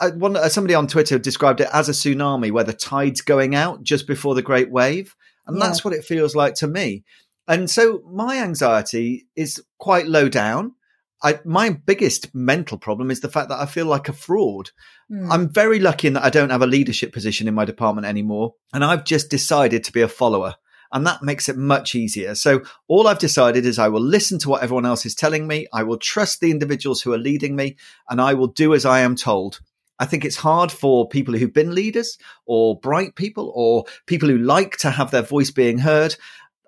I, 0.00 0.10
one, 0.10 0.36
somebody 0.50 0.74
on 0.74 0.88
Twitter 0.88 1.18
described 1.18 1.60
it 1.60 1.68
as 1.72 1.88
a 1.88 1.92
tsunami 1.92 2.50
where 2.50 2.64
the 2.64 2.72
tide's 2.72 3.20
going 3.20 3.54
out 3.54 3.82
just 3.82 4.06
before 4.06 4.34
the 4.34 4.42
great 4.42 4.70
wave. 4.70 5.14
And 5.46 5.58
yeah. 5.58 5.66
that's 5.66 5.84
what 5.84 5.94
it 5.94 6.04
feels 6.04 6.34
like 6.34 6.54
to 6.56 6.66
me. 6.66 7.04
And 7.48 7.70
so 7.70 8.02
my 8.10 8.38
anxiety 8.38 9.26
is 9.36 9.62
quite 9.78 10.06
low 10.06 10.28
down. 10.28 10.74
I, 11.22 11.40
my 11.44 11.70
biggest 11.70 12.34
mental 12.34 12.76
problem 12.76 13.10
is 13.10 13.20
the 13.20 13.30
fact 13.30 13.48
that 13.48 13.60
I 13.60 13.66
feel 13.66 13.86
like 13.86 14.08
a 14.08 14.12
fraud. 14.12 14.70
Mm. 15.10 15.28
I'm 15.30 15.48
very 15.48 15.78
lucky 15.78 16.08
in 16.08 16.14
that 16.14 16.24
I 16.24 16.30
don't 16.30 16.50
have 16.50 16.62
a 16.62 16.66
leadership 16.66 17.12
position 17.12 17.48
in 17.48 17.54
my 17.54 17.64
department 17.64 18.06
anymore. 18.06 18.54
And 18.72 18.84
I've 18.84 19.04
just 19.04 19.30
decided 19.30 19.84
to 19.84 19.92
be 19.92 20.02
a 20.02 20.08
follower. 20.08 20.56
And 20.92 21.06
that 21.06 21.22
makes 21.22 21.48
it 21.48 21.56
much 21.56 21.94
easier. 21.94 22.34
So 22.34 22.62
all 22.86 23.08
I've 23.08 23.18
decided 23.18 23.64
is 23.64 23.78
I 23.78 23.88
will 23.88 24.00
listen 24.00 24.38
to 24.40 24.48
what 24.48 24.62
everyone 24.62 24.86
else 24.86 25.06
is 25.06 25.14
telling 25.14 25.46
me. 25.46 25.66
I 25.72 25.82
will 25.82 25.98
trust 25.98 26.40
the 26.40 26.50
individuals 26.50 27.02
who 27.02 27.12
are 27.12 27.18
leading 27.18 27.56
me 27.56 27.76
and 28.08 28.20
I 28.20 28.34
will 28.34 28.46
do 28.46 28.74
as 28.74 28.84
I 28.84 29.00
am 29.00 29.16
told. 29.16 29.60
I 29.98 30.06
think 30.06 30.24
it's 30.24 30.36
hard 30.36 30.70
for 30.70 31.08
people 31.08 31.34
who've 31.34 31.52
been 31.52 31.74
leaders 31.74 32.18
or 32.44 32.78
bright 32.78 33.14
people 33.14 33.52
or 33.54 33.84
people 34.06 34.28
who 34.28 34.38
like 34.38 34.76
to 34.78 34.90
have 34.90 35.10
their 35.10 35.22
voice 35.22 35.50
being 35.50 35.78
heard. 35.78 36.16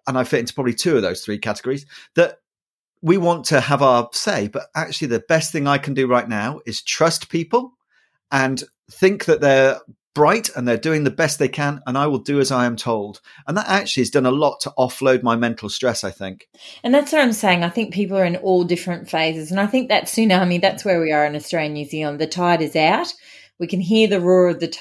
And 0.06 0.16
I 0.16 0.24
fit 0.24 0.40
into 0.40 0.54
probably 0.54 0.74
two 0.74 0.96
of 0.96 1.02
those 1.02 1.24
three 1.24 1.38
categories 1.38 1.84
that 2.14 2.38
we 3.02 3.18
want 3.18 3.44
to 3.46 3.60
have 3.60 3.82
our 3.82 4.08
say. 4.12 4.48
But 4.48 4.68
actually, 4.74 5.08
the 5.08 5.24
best 5.28 5.52
thing 5.52 5.66
I 5.66 5.78
can 5.78 5.94
do 5.94 6.06
right 6.06 6.28
now 6.28 6.60
is 6.66 6.82
trust 6.82 7.28
people 7.28 7.72
and 8.30 8.62
think 8.90 9.26
that 9.26 9.40
they're 9.40 9.80
bright 10.14 10.50
and 10.56 10.66
they're 10.66 10.76
doing 10.76 11.04
the 11.04 11.10
best 11.10 11.38
they 11.38 11.48
can 11.48 11.80
and 11.86 11.96
I 11.96 12.06
will 12.06 12.18
do 12.18 12.40
as 12.40 12.50
I 12.50 12.66
am 12.66 12.76
told. 12.76 13.20
And 13.46 13.56
that 13.56 13.68
actually 13.68 14.02
has 14.02 14.10
done 14.10 14.26
a 14.26 14.30
lot 14.30 14.60
to 14.60 14.72
offload 14.78 15.22
my 15.22 15.36
mental 15.36 15.68
stress, 15.68 16.02
I 16.04 16.10
think. 16.10 16.48
And 16.82 16.94
that's 16.94 17.12
what 17.12 17.20
I'm 17.20 17.32
saying. 17.32 17.62
I 17.62 17.68
think 17.68 17.94
people 17.94 18.16
are 18.18 18.24
in 18.24 18.36
all 18.36 18.64
different 18.64 19.08
phases. 19.08 19.50
And 19.50 19.60
I 19.60 19.66
think 19.66 19.88
that 19.88 20.04
tsunami, 20.04 20.60
that's 20.60 20.84
where 20.84 21.00
we 21.00 21.12
are 21.12 21.24
in 21.24 21.36
Australia 21.36 21.70
New 21.70 21.84
Zealand. 21.84 22.20
The 22.20 22.26
tide 22.26 22.62
is 22.62 22.74
out. 22.74 23.12
We 23.58 23.66
can 23.66 23.80
hear 23.80 24.08
the 24.08 24.20
roar 24.20 24.48
of 24.48 24.60
the 24.60 24.68
t- 24.68 24.80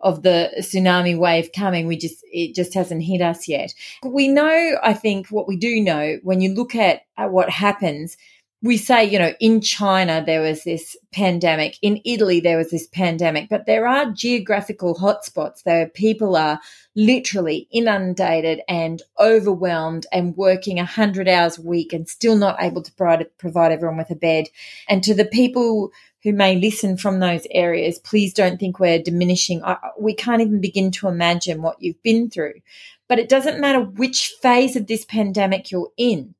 of 0.00 0.22
the 0.22 0.50
tsunami 0.58 1.18
wave 1.18 1.50
coming. 1.52 1.86
We 1.86 1.96
just, 1.96 2.24
it 2.30 2.54
just 2.54 2.72
hasn't 2.74 3.02
hit 3.02 3.20
us 3.20 3.48
yet. 3.48 3.74
We 4.04 4.28
know, 4.28 4.78
I 4.82 4.94
think 4.94 5.28
what 5.28 5.48
we 5.48 5.56
do 5.56 5.80
know 5.80 6.18
when 6.22 6.40
you 6.40 6.54
look 6.54 6.74
at, 6.76 7.02
at 7.16 7.32
what 7.32 7.50
happens, 7.50 8.16
we 8.60 8.76
say, 8.76 9.04
you 9.04 9.18
know, 9.18 9.32
in 9.38 9.60
China 9.60 10.22
there 10.24 10.40
was 10.40 10.64
this 10.64 10.96
pandemic, 11.12 11.78
in 11.80 12.00
Italy 12.04 12.40
there 12.40 12.56
was 12.56 12.70
this 12.70 12.88
pandemic, 12.88 13.48
but 13.48 13.66
there 13.66 13.86
are 13.86 14.10
geographical 14.10 14.96
hotspots 14.96 15.64
where 15.64 15.88
people 15.88 16.34
are 16.34 16.60
literally 16.96 17.68
inundated 17.70 18.60
and 18.68 19.02
overwhelmed 19.20 20.06
and 20.12 20.36
working 20.36 20.78
100 20.78 21.28
hours 21.28 21.58
a 21.58 21.62
week 21.62 21.92
and 21.92 22.08
still 22.08 22.36
not 22.36 22.56
able 22.60 22.82
to 22.82 22.92
provide, 22.94 23.26
provide 23.38 23.70
everyone 23.70 23.98
with 23.98 24.10
a 24.10 24.16
bed. 24.16 24.46
And 24.88 25.04
to 25.04 25.14
the 25.14 25.24
people 25.24 25.92
who 26.24 26.32
may 26.32 26.56
listen 26.56 26.96
from 26.96 27.20
those 27.20 27.46
areas, 27.52 28.00
please 28.00 28.34
don't 28.34 28.58
think 28.58 28.80
we're 28.80 29.00
diminishing. 29.00 29.62
we 30.00 30.14
can't 30.14 30.42
even 30.42 30.60
begin 30.60 30.90
to 30.90 31.06
imagine 31.06 31.62
what 31.62 31.80
you've 31.80 32.02
been 32.02 32.28
through. 32.28 32.54
But 33.08 33.20
it 33.20 33.28
doesn't 33.28 33.60
matter 33.60 33.80
which 33.80 34.34
phase 34.42 34.74
of 34.74 34.88
this 34.88 35.04
pandemic 35.04 35.70
you're 35.70 35.92
in 35.96 36.34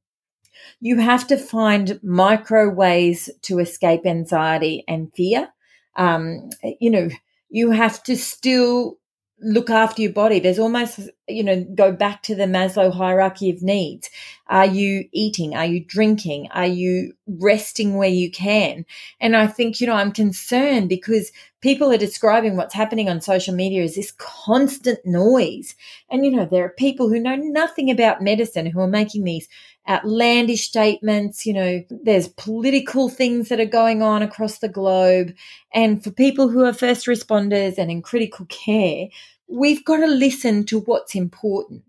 you 0.80 0.98
have 0.98 1.26
to 1.28 1.36
find 1.36 1.98
micro 2.02 2.68
ways 2.68 3.30
to 3.42 3.58
escape 3.58 4.06
anxiety 4.06 4.84
and 4.86 5.12
fear. 5.14 5.48
Um, 5.96 6.50
you 6.80 6.90
know, 6.90 7.08
you 7.48 7.70
have 7.70 8.02
to 8.04 8.16
still 8.16 8.98
look 9.40 9.70
after 9.70 10.02
your 10.02 10.12
body. 10.12 10.40
There's 10.40 10.58
almost, 10.58 11.00
you 11.28 11.44
know, 11.44 11.64
go 11.74 11.92
back 11.92 12.22
to 12.24 12.34
the 12.34 12.44
Maslow 12.44 12.92
hierarchy 12.92 13.50
of 13.50 13.62
needs. 13.62 14.10
Are 14.48 14.66
you 14.66 15.08
eating? 15.12 15.54
Are 15.54 15.66
you 15.66 15.84
drinking? 15.84 16.48
Are 16.52 16.66
you 16.66 17.12
resting 17.26 17.96
where 17.96 18.08
you 18.08 18.30
can? 18.30 18.86
And 19.20 19.36
I 19.36 19.46
think, 19.46 19.80
you 19.80 19.86
know, 19.86 19.94
I'm 19.94 20.12
concerned 20.12 20.88
because 20.88 21.30
people 21.60 21.92
are 21.92 21.98
describing 21.98 22.56
what's 22.56 22.74
happening 22.74 23.08
on 23.08 23.20
social 23.20 23.54
media 23.54 23.82
as 23.82 23.94
this 23.94 24.12
constant 24.12 25.00
noise. 25.04 25.74
And, 26.10 26.24
you 26.24 26.30
know, 26.30 26.46
there 26.46 26.64
are 26.64 26.70
people 26.70 27.08
who 27.08 27.20
know 27.20 27.36
nothing 27.36 27.90
about 27.90 28.22
medicine 28.22 28.66
who 28.66 28.80
are 28.80 28.88
making 28.88 29.24
these 29.24 29.48
outlandish 29.88 30.66
statements. 30.66 31.44
You 31.44 31.54
know, 31.54 31.84
there's 31.90 32.28
political 32.28 33.08
things 33.08 33.48
that 33.48 33.60
are 33.60 33.66
going 33.66 34.02
on 34.02 34.22
across 34.22 34.58
the 34.58 34.68
globe. 34.68 35.34
And 35.74 36.02
for 36.02 36.10
people 36.10 36.48
who 36.48 36.64
are 36.64 36.72
first 36.72 37.06
responders 37.06 37.76
and 37.76 37.90
in 37.90 38.02
critical 38.02 38.46
care, 38.46 39.08
we've 39.48 39.84
got 39.84 39.98
to 39.98 40.06
listen 40.06 40.64
to 40.64 40.80
what's 40.80 41.14
important. 41.14 41.82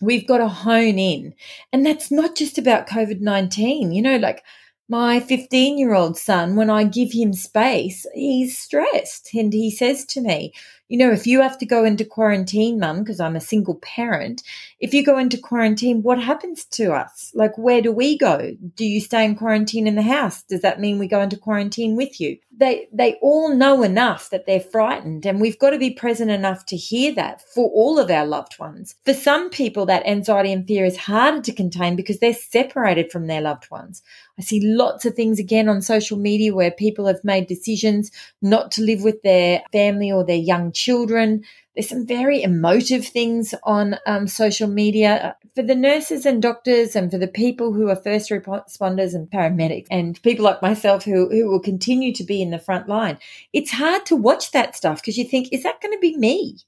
We've 0.00 0.26
got 0.26 0.38
to 0.38 0.48
hone 0.48 0.98
in. 0.98 1.34
And 1.72 1.86
that's 1.86 2.10
not 2.10 2.36
just 2.36 2.58
about 2.58 2.88
COVID 2.88 3.20
19. 3.20 3.92
You 3.92 4.02
know, 4.02 4.16
like 4.16 4.42
my 4.88 5.20
15 5.20 5.78
year 5.78 5.94
old 5.94 6.18
son, 6.18 6.56
when 6.56 6.70
I 6.70 6.84
give 6.84 7.12
him 7.12 7.32
space, 7.32 8.06
he's 8.14 8.58
stressed. 8.58 9.30
And 9.34 9.52
he 9.52 9.70
says 9.70 10.04
to 10.06 10.20
me, 10.20 10.52
You 10.92 10.98
know, 10.98 11.10
if 11.10 11.26
you 11.26 11.40
have 11.40 11.56
to 11.56 11.64
go 11.64 11.86
into 11.86 12.04
quarantine, 12.04 12.78
mum, 12.78 12.98
because 12.98 13.18
I'm 13.18 13.34
a 13.34 13.40
single 13.40 13.76
parent, 13.76 14.42
if 14.78 14.92
you 14.92 15.02
go 15.02 15.16
into 15.16 15.38
quarantine, 15.38 16.02
what 16.02 16.22
happens 16.22 16.66
to 16.66 16.92
us? 16.92 17.32
Like, 17.34 17.56
where 17.56 17.80
do 17.80 17.90
we 17.90 18.18
go? 18.18 18.54
Do 18.74 18.84
you 18.84 19.00
stay 19.00 19.24
in 19.24 19.34
quarantine 19.34 19.86
in 19.86 19.94
the 19.94 20.02
house? 20.02 20.42
Does 20.42 20.60
that 20.60 20.80
mean 20.80 20.98
we 20.98 21.08
go 21.08 21.22
into 21.22 21.38
quarantine 21.38 21.96
with 21.96 22.20
you? 22.20 22.36
They, 22.54 22.88
they 22.92 23.14
all 23.22 23.54
know 23.54 23.82
enough 23.82 24.28
that 24.28 24.44
they're 24.44 24.60
frightened 24.60 25.24
and 25.24 25.40
we've 25.40 25.58
got 25.58 25.70
to 25.70 25.78
be 25.78 25.92
present 25.94 26.30
enough 26.30 26.66
to 26.66 26.76
hear 26.76 27.14
that 27.14 27.40
for 27.40 27.70
all 27.70 27.98
of 27.98 28.10
our 28.10 28.26
loved 28.26 28.58
ones. 28.58 28.94
For 29.06 29.14
some 29.14 29.48
people, 29.48 29.86
that 29.86 30.06
anxiety 30.06 30.52
and 30.52 30.66
fear 30.66 30.84
is 30.84 30.98
harder 30.98 31.40
to 31.40 31.52
contain 31.54 31.96
because 31.96 32.18
they're 32.18 32.34
separated 32.34 33.10
from 33.10 33.28
their 33.28 33.40
loved 33.40 33.70
ones. 33.70 34.02
I 34.38 34.42
see 34.42 34.60
lots 34.62 35.06
of 35.06 35.14
things 35.14 35.38
again 35.38 35.68
on 35.68 35.80
social 35.80 36.18
media 36.18 36.54
where 36.54 36.70
people 36.70 37.06
have 37.06 37.24
made 37.24 37.46
decisions 37.46 38.10
not 38.42 38.72
to 38.72 38.82
live 38.82 39.02
with 39.02 39.22
their 39.22 39.62
family 39.72 40.12
or 40.12 40.24
their 40.24 40.36
young 40.36 40.72
children. 40.72 40.81
There's 40.86 41.88
some 41.88 42.06
very 42.06 42.42
emotive 42.42 43.06
things 43.06 43.54
on 43.62 43.96
um, 44.06 44.26
social 44.26 44.68
media 44.68 45.36
for 45.54 45.62
the 45.62 45.74
nurses 45.74 46.26
and 46.26 46.42
doctors 46.42 46.94
and 46.94 47.10
for 47.10 47.16
the 47.16 47.28
people 47.28 47.72
who 47.72 47.88
are 47.88 47.96
first 47.96 48.30
responders 48.30 49.14
and 49.14 49.30
paramedics 49.30 49.86
and 49.90 50.20
people 50.22 50.44
like 50.44 50.60
myself 50.60 51.04
who, 51.04 51.30
who 51.30 51.48
will 51.48 51.60
continue 51.60 52.12
to 52.14 52.24
be 52.24 52.42
in 52.42 52.50
the 52.50 52.58
front 52.58 52.88
line. 52.88 53.18
It's 53.54 53.70
hard 53.70 54.04
to 54.06 54.16
watch 54.16 54.50
that 54.50 54.76
stuff 54.76 55.00
because 55.00 55.16
you 55.16 55.24
think, 55.24 55.48
is 55.50 55.62
that 55.62 55.80
going 55.80 55.94
to 55.94 56.00
be 56.00 56.16
me? 56.16 56.58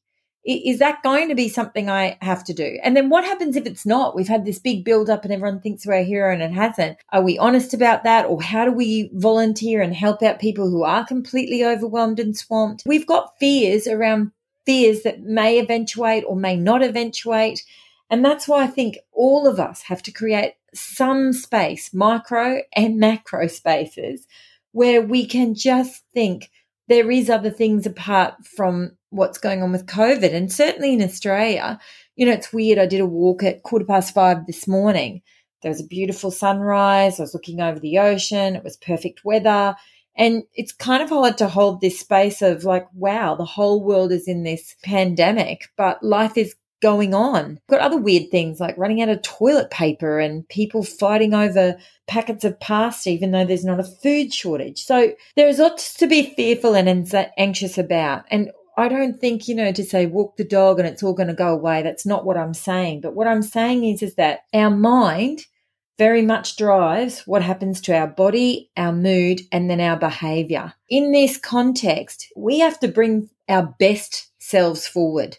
Is 0.44 0.78
that 0.78 1.02
going 1.02 1.28
to 1.28 1.34
be 1.34 1.48
something 1.48 1.88
I 1.88 2.18
have 2.20 2.44
to 2.44 2.52
do? 2.52 2.78
And 2.82 2.96
then 2.96 3.08
what 3.08 3.24
happens 3.24 3.56
if 3.56 3.66
it's 3.66 3.86
not? 3.86 4.14
We've 4.14 4.28
had 4.28 4.44
this 4.44 4.58
big 4.58 4.84
build 4.84 5.08
up 5.08 5.24
and 5.24 5.32
everyone 5.32 5.60
thinks 5.60 5.86
we're 5.86 5.94
a 5.94 6.04
hero 6.04 6.32
and 6.32 6.42
it 6.42 6.52
hasn't. 6.52 6.98
Are 7.10 7.22
we 7.22 7.38
honest 7.38 7.72
about 7.72 8.04
that? 8.04 8.26
Or 8.26 8.42
how 8.42 8.64
do 8.66 8.72
we 8.72 9.10
volunteer 9.14 9.80
and 9.80 9.94
help 9.94 10.22
out 10.22 10.38
people 10.38 10.68
who 10.68 10.82
are 10.82 11.06
completely 11.06 11.64
overwhelmed 11.64 12.20
and 12.20 12.36
swamped? 12.36 12.82
We've 12.84 13.06
got 13.06 13.38
fears 13.40 13.86
around 13.86 14.32
fears 14.66 15.02
that 15.02 15.22
may 15.22 15.58
eventuate 15.58 16.24
or 16.26 16.36
may 16.36 16.56
not 16.56 16.82
eventuate. 16.82 17.64
And 18.10 18.24
that's 18.24 18.46
why 18.46 18.64
I 18.64 18.66
think 18.66 18.98
all 19.12 19.46
of 19.46 19.58
us 19.58 19.82
have 19.82 20.02
to 20.02 20.12
create 20.12 20.54
some 20.74 21.32
space, 21.32 21.94
micro 21.94 22.60
and 22.74 22.98
macro 22.98 23.46
spaces, 23.46 24.26
where 24.72 25.00
we 25.00 25.26
can 25.26 25.54
just 25.54 26.02
think 26.12 26.50
there 26.88 27.10
is 27.10 27.30
other 27.30 27.50
things 27.50 27.86
apart 27.86 28.34
from 28.44 28.96
what's 29.14 29.38
going 29.38 29.62
on 29.62 29.72
with 29.72 29.86
COVID. 29.86 30.34
And 30.34 30.52
certainly 30.52 30.92
in 30.92 31.02
Australia, 31.02 31.78
you 32.16 32.26
know, 32.26 32.32
it's 32.32 32.52
weird. 32.52 32.78
I 32.78 32.86
did 32.86 33.00
a 33.00 33.06
walk 33.06 33.42
at 33.42 33.62
quarter 33.62 33.84
past 33.84 34.14
five 34.14 34.46
this 34.46 34.66
morning. 34.66 35.22
There 35.62 35.70
was 35.70 35.80
a 35.80 35.86
beautiful 35.86 36.30
sunrise. 36.30 37.18
I 37.18 37.22
was 37.22 37.34
looking 37.34 37.60
over 37.60 37.80
the 37.80 37.98
ocean. 37.98 38.56
It 38.56 38.64
was 38.64 38.76
perfect 38.76 39.24
weather. 39.24 39.76
And 40.16 40.44
it's 40.54 40.72
kind 40.72 41.02
of 41.02 41.08
hard 41.08 41.38
to 41.38 41.48
hold 41.48 41.80
this 41.80 41.98
space 41.98 42.42
of 42.42 42.64
like, 42.64 42.86
wow, 42.92 43.34
the 43.34 43.44
whole 43.44 43.82
world 43.82 44.12
is 44.12 44.28
in 44.28 44.44
this 44.44 44.76
pandemic, 44.84 45.68
but 45.76 46.02
life 46.02 46.36
is 46.36 46.54
going 46.82 47.14
on. 47.14 47.58
Got 47.68 47.80
other 47.80 47.96
weird 47.96 48.30
things 48.30 48.60
like 48.60 48.76
running 48.76 49.00
out 49.00 49.08
of 49.08 49.22
toilet 49.22 49.70
paper 49.70 50.20
and 50.20 50.46
people 50.48 50.84
fighting 50.84 51.32
over 51.32 51.76
packets 52.06 52.44
of 52.44 52.60
pasta, 52.60 53.10
even 53.10 53.30
though 53.30 53.46
there's 53.46 53.64
not 53.64 53.80
a 53.80 53.84
food 53.84 54.32
shortage. 54.34 54.84
So 54.84 55.12
there's 55.34 55.58
lots 55.58 55.94
to 55.94 56.06
be 56.06 56.34
fearful 56.36 56.76
and 56.76 57.10
anxious 57.38 57.78
about. 57.78 58.24
And 58.30 58.50
I 58.76 58.88
don't 58.88 59.20
think, 59.20 59.46
you 59.46 59.54
know, 59.54 59.72
to 59.72 59.84
say 59.84 60.06
walk 60.06 60.36
the 60.36 60.44
dog 60.44 60.78
and 60.78 60.88
it's 60.88 61.02
all 61.02 61.14
going 61.14 61.28
to 61.28 61.34
go 61.34 61.52
away. 61.52 61.82
That's 61.82 62.06
not 62.06 62.24
what 62.24 62.36
I'm 62.36 62.54
saying. 62.54 63.02
But 63.02 63.14
what 63.14 63.28
I'm 63.28 63.42
saying 63.42 63.84
is, 63.84 64.02
is 64.02 64.16
that 64.16 64.40
our 64.52 64.70
mind 64.70 65.42
very 65.96 66.22
much 66.22 66.56
drives 66.56 67.20
what 67.20 67.42
happens 67.42 67.80
to 67.82 67.96
our 67.96 68.08
body, 68.08 68.70
our 68.76 68.92
mood, 68.92 69.42
and 69.52 69.70
then 69.70 69.80
our 69.80 69.96
behavior. 69.96 70.74
In 70.88 71.12
this 71.12 71.38
context, 71.38 72.26
we 72.36 72.58
have 72.58 72.80
to 72.80 72.88
bring 72.88 73.30
our 73.48 73.74
best 73.78 74.30
selves 74.38 74.86
forward 74.86 75.38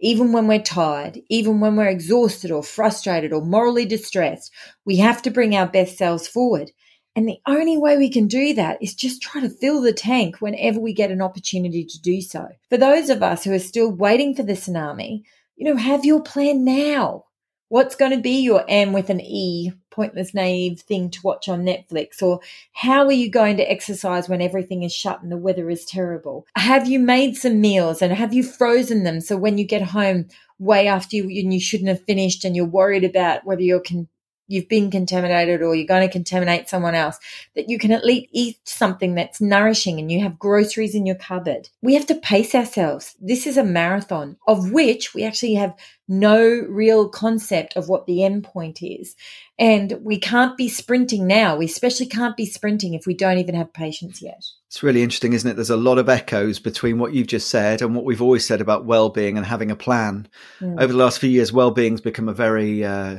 even 0.00 0.32
when 0.32 0.46
we're 0.46 0.62
tired, 0.62 1.20
even 1.28 1.60
when 1.60 1.76
we're 1.76 1.88
exhausted 1.88 2.50
or 2.50 2.62
frustrated 2.62 3.32
or 3.32 3.42
morally 3.42 3.84
distressed, 3.84 4.52
we 4.84 4.96
have 4.96 5.22
to 5.22 5.30
bring 5.30 5.54
our 5.54 5.66
best 5.66 5.98
selves 5.98 6.26
forward. 6.26 6.70
And 7.16 7.28
the 7.28 7.40
only 7.46 7.76
way 7.76 7.98
we 7.98 8.08
can 8.08 8.28
do 8.28 8.54
that 8.54 8.82
is 8.82 8.94
just 8.94 9.20
try 9.20 9.40
to 9.40 9.50
fill 9.50 9.80
the 9.80 9.92
tank 9.92 10.40
whenever 10.40 10.78
we 10.78 10.92
get 10.92 11.10
an 11.10 11.20
opportunity 11.20 11.84
to 11.84 12.00
do 12.00 12.20
so. 12.20 12.48
For 12.68 12.76
those 12.76 13.10
of 13.10 13.22
us 13.22 13.44
who 13.44 13.52
are 13.52 13.58
still 13.58 13.90
waiting 13.90 14.34
for 14.34 14.42
the 14.42 14.52
tsunami, 14.52 15.24
you 15.56 15.66
know, 15.66 15.76
have 15.76 16.04
your 16.04 16.22
plan 16.22 16.64
now. 16.64 17.24
What's 17.68 17.94
going 17.94 18.10
to 18.10 18.18
be 18.18 18.40
your 18.40 18.64
Anne 18.68 18.92
with 18.92 19.10
an 19.10 19.20
E, 19.20 19.72
pointless, 19.90 20.34
naive 20.34 20.80
thing 20.80 21.08
to 21.10 21.20
watch 21.22 21.48
on 21.48 21.64
Netflix? 21.64 22.20
Or 22.20 22.40
how 22.72 23.04
are 23.04 23.12
you 23.12 23.30
going 23.30 23.56
to 23.58 23.70
exercise 23.70 24.28
when 24.28 24.42
everything 24.42 24.82
is 24.82 24.92
shut 24.92 25.22
and 25.22 25.30
the 25.30 25.36
weather 25.36 25.70
is 25.70 25.84
terrible? 25.84 26.46
Have 26.56 26.88
you 26.88 26.98
made 26.98 27.36
some 27.36 27.60
meals 27.60 28.02
and 28.02 28.12
have 28.12 28.34
you 28.34 28.42
frozen 28.42 29.04
them 29.04 29.20
so 29.20 29.36
when 29.36 29.58
you 29.58 29.64
get 29.64 29.82
home 29.82 30.26
way 30.58 30.88
after 30.88 31.16
you, 31.16 31.24
and 31.24 31.54
you 31.54 31.60
shouldn't 31.60 31.88
have 31.88 32.04
finished 32.04 32.44
and 32.44 32.56
you're 32.56 32.64
worried 32.64 33.04
about 33.04 33.44
whether 33.44 33.62
you 33.62 33.80
can 33.84 34.08
you've 34.50 34.68
been 34.68 34.90
contaminated 34.90 35.62
or 35.62 35.74
you're 35.74 35.86
going 35.86 36.06
to 36.06 36.12
contaminate 36.12 36.68
someone 36.68 36.94
else, 36.94 37.18
that 37.54 37.68
you 37.68 37.78
can 37.78 37.92
at 37.92 38.04
least 38.04 38.28
eat 38.32 38.58
something 38.64 39.14
that's 39.14 39.40
nourishing 39.40 39.98
and 39.98 40.10
you 40.10 40.20
have 40.20 40.38
groceries 40.38 40.94
in 40.94 41.06
your 41.06 41.16
cupboard. 41.16 41.68
We 41.82 41.94
have 41.94 42.06
to 42.06 42.14
pace 42.14 42.54
ourselves. 42.54 43.14
This 43.20 43.46
is 43.46 43.56
a 43.56 43.64
marathon 43.64 44.36
of 44.46 44.72
which 44.72 45.14
we 45.14 45.24
actually 45.24 45.54
have 45.54 45.74
no 46.08 46.66
real 46.68 47.08
concept 47.08 47.76
of 47.76 47.88
what 47.88 48.06
the 48.06 48.24
end 48.24 48.42
point 48.42 48.82
is. 48.82 49.14
And 49.58 49.98
we 50.02 50.18
can't 50.18 50.56
be 50.56 50.68
sprinting 50.68 51.26
now. 51.26 51.56
We 51.56 51.66
especially 51.66 52.06
can't 52.06 52.36
be 52.36 52.46
sprinting 52.46 52.94
if 52.94 53.06
we 53.06 53.14
don't 53.14 53.38
even 53.38 53.54
have 53.54 53.72
patience 53.72 54.20
yet. 54.20 54.42
It's 54.66 54.82
really 54.82 55.02
interesting, 55.02 55.34
isn't 55.34 55.48
it? 55.48 55.54
There's 55.54 55.70
a 55.70 55.76
lot 55.76 55.98
of 55.98 56.08
echoes 56.08 56.58
between 56.58 56.98
what 56.98 57.12
you've 57.12 57.28
just 57.28 57.48
said 57.48 57.82
and 57.82 57.94
what 57.94 58.04
we've 58.04 58.22
always 58.22 58.46
said 58.46 58.60
about 58.60 58.86
well-being 58.86 59.36
and 59.36 59.46
having 59.46 59.70
a 59.70 59.76
plan. 59.76 60.28
Mm. 60.60 60.80
Over 60.80 60.92
the 60.92 60.98
last 60.98 61.20
few 61.20 61.30
years, 61.30 61.52
well-being's 61.52 62.00
become 62.00 62.28
a 62.28 62.34
very 62.34 62.84
uh, 62.84 63.18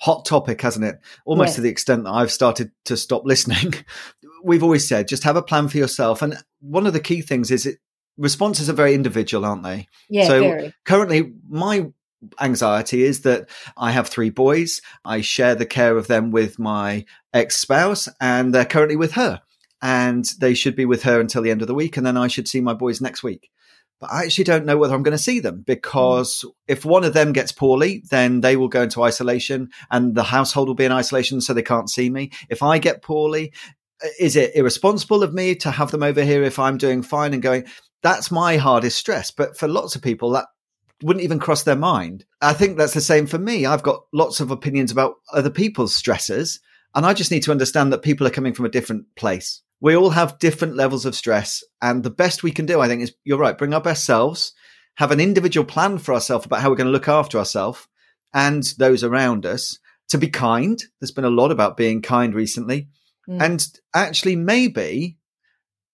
hot 0.00 0.24
topic, 0.24 0.60
hasn't 0.60 0.84
it? 0.84 0.98
Almost 1.24 1.48
yes. 1.48 1.54
to 1.56 1.60
the 1.62 1.68
extent 1.68 2.04
that 2.04 2.10
I've 2.12 2.32
started 2.32 2.70
to 2.86 2.96
stop 2.96 3.24
listening. 3.24 3.74
We've 4.44 4.62
always 4.62 4.86
said 4.86 5.08
just 5.08 5.24
have 5.24 5.36
a 5.36 5.42
plan 5.42 5.68
for 5.68 5.78
yourself. 5.78 6.22
And 6.22 6.36
one 6.60 6.86
of 6.86 6.92
the 6.92 7.00
key 7.00 7.20
things 7.20 7.50
is 7.50 7.66
it 7.66 7.78
responses 8.16 8.68
are 8.70 8.74
very 8.74 8.94
individual, 8.94 9.44
aren't 9.44 9.62
they? 9.62 9.88
Yeah. 10.08 10.26
So 10.26 10.40
very. 10.40 10.74
currently 10.84 11.32
my 11.48 11.86
anxiety 12.40 13.02
is 13.02 13.22
that 13.22 13.48
I 13.76 13.92
have 13.92 14.08
three 14.08 14.30
boys. 14.30 14.80
I 15.04 15.20
share 15.20 15.54
the 15.54 15.66
care 15.66 15.96
of 15.96 16.06
them 16.06 16.30
with 16.30 16.58
my 16.58 17.04
ex 17.34 17.56
spouse 17.56 18.08
and 18.20 18.54
they're 18.54 18.64
currently 18.64 18.96
with 18.96 19.12
her. 19.12 19.42
And 19.82 20.24
they 20.40 20.54
should 20.54 20.74
be 20.74 20.86
with 20.86 21.02
her 21.02 21.20
until 21.20 21.42
the 21.42 21.50
end 21.50 21.60
of 21.60 21.68
the 21.68 21.74
week. 21.74 21.96
And 21.96 22.06
then 22.06 22.16
I 22.16 22.28
should 22.28 22.48
see 22.48 22.60
my 22.60 22.72
boys 22.72 23.00
next 23.00 23.22
week 23.22 23.50
but 24.00 24.10
I 24.12 24.24
actually 24.24 24.44
don't 24.44 24.66
know 24.66 24.76
whether 24.76 24.94
I'm 24.94 25.02
going 25.02 25.16
to 25.16 25.22
see 25.22 25.40
them 25.40 25.62
because 25.66 26.44
mm. 26.46 26.50
if 26.68 26.84
one 26.84 27.04
of 27.04 27.14
them 27.14 27.32
gets 27.32 27.52
poorly, 27.52 28.02
then 28.10 28.40
they 28.40 28.56
will 28.56 28.68
go 28.68 28.82
into 28.82 29.02
isolation 29.02 29.70
and 29.90 30.14
the 30.14 30.24
household 30.24 30.68
will 30.68 30.74
be 30.74 30.84
in 30.84 30.92
isolation 30.92 31.40
so 31.40 31.54
they 31.54 31.62
can't 31.62 31.90
see 31.90 32.10
me. 32.10 32.30
If 32.48 32.62
I 32.62 32.78
get 32.78 33.02
poorly, 33.02 33.52
is 34.18 34.36
it 34.36 34.54
irresponsible 34.54 35.22
of 35.22 35.32
me 35.32 35.54
to 35.56 35.70
have 35.70 35.90
them 35.90 36.02
over 36.02 36.22
here 36.22 36.42
if 36.42 36.58
I'm 36.58 36.76
doing 36.76 37.02
fine 37.02 37.32
and 37.32 37.42
going? 37.42 37.64
That's 38.02 38.30
my 38.30 38.56
hardest 38.56 38.98
stress. 38.98 39.30
But 39.30 39.56
for 39.56 39.68
lots 39.68 39.96
of 39.96 40.02
people, 40.02 40.30
that 40.30 40.46
wouldn't 41.02 41.24
even 41.24 41.38
cross 41.38 41.62
their 41.62 41.76
mind. 41.76 42.24
I 42.40 42.52
think 42.52 42.76
that's 42.76 42.94
the 42.94 43.00
same 43.00 43.26
for 43.26 43.38
me. 43.38 43.66
I've 43.66 43.82
got 43.82 44.04
lots 44.12 44.40
of 44.40 44.50
opinions 44.50 44.90
about 44.90 45.16
other 45.32 45.50
people's 45.50 45.94
stresses, 45.94 46.60
and 46.94 47.04
I 47.04 47.14
just 47.14 47.30
need 47.30 47.42
to 47.44 47.50
understand 47.50 47.92
that 47.92 48.02
people 48.02 48.26
are 48.26 48.30
coming 48.30 48.54
from 48.54 48.64
a 48.64 48.70
different 48.70 49.06
place 49.16 49.62
we 49.80 49.96
all 49.96 50.10
have 50.10 50.38
different 50.38 50.76
levels 50.76 51.04
of 51.04 51.14
stress. 51.14 51.62
And 51.82 52.02
the 52.02 52.10
best 52.10 52.42
we 52.42 52.52
can 52.52 52.66
do, 52.66 52.80
I 52.80 52.88
think, 52.88 53.02
is 53.02 53.14
you're 53.24 53.38
right, 53.38 53.58
bring 53.58 53.74
our 53.74 53.80
best 53.80 54.04
selves, 54.04 54.52
have 54.96 55.10
an 55.10 55.20
individual 55.20 55.66
plan 55.66 55.98
for 55.98 56.14
ourselves 56.14 56.46
about 56.46 56.60
how 56.60 56.70
we're 56.70 56.76
going 56.76 56.86
to 56.86 56.92
look 56.92 57.08
after 57.08 57.38
ourselves 57.38 57.86
and 58.32 58.62
those 58.78 59.04
around 59.04 59.46
us, 59.46 59.78
to 60.08 60.18
be 60.18 60.28
kind. 60.28 60.82
There's 61.00 61.10
been 61.10 61.24
a 61.24 61.30
lot 61.30 61.50
about 61.50 61.76
being 61.76 62.02
kind 62.02 62.34
recently. 62.34 62.88
Mm. 63.28 63.42
And 63.42 63.68
actually, 63.94 64.36
maybe 64.36 65.18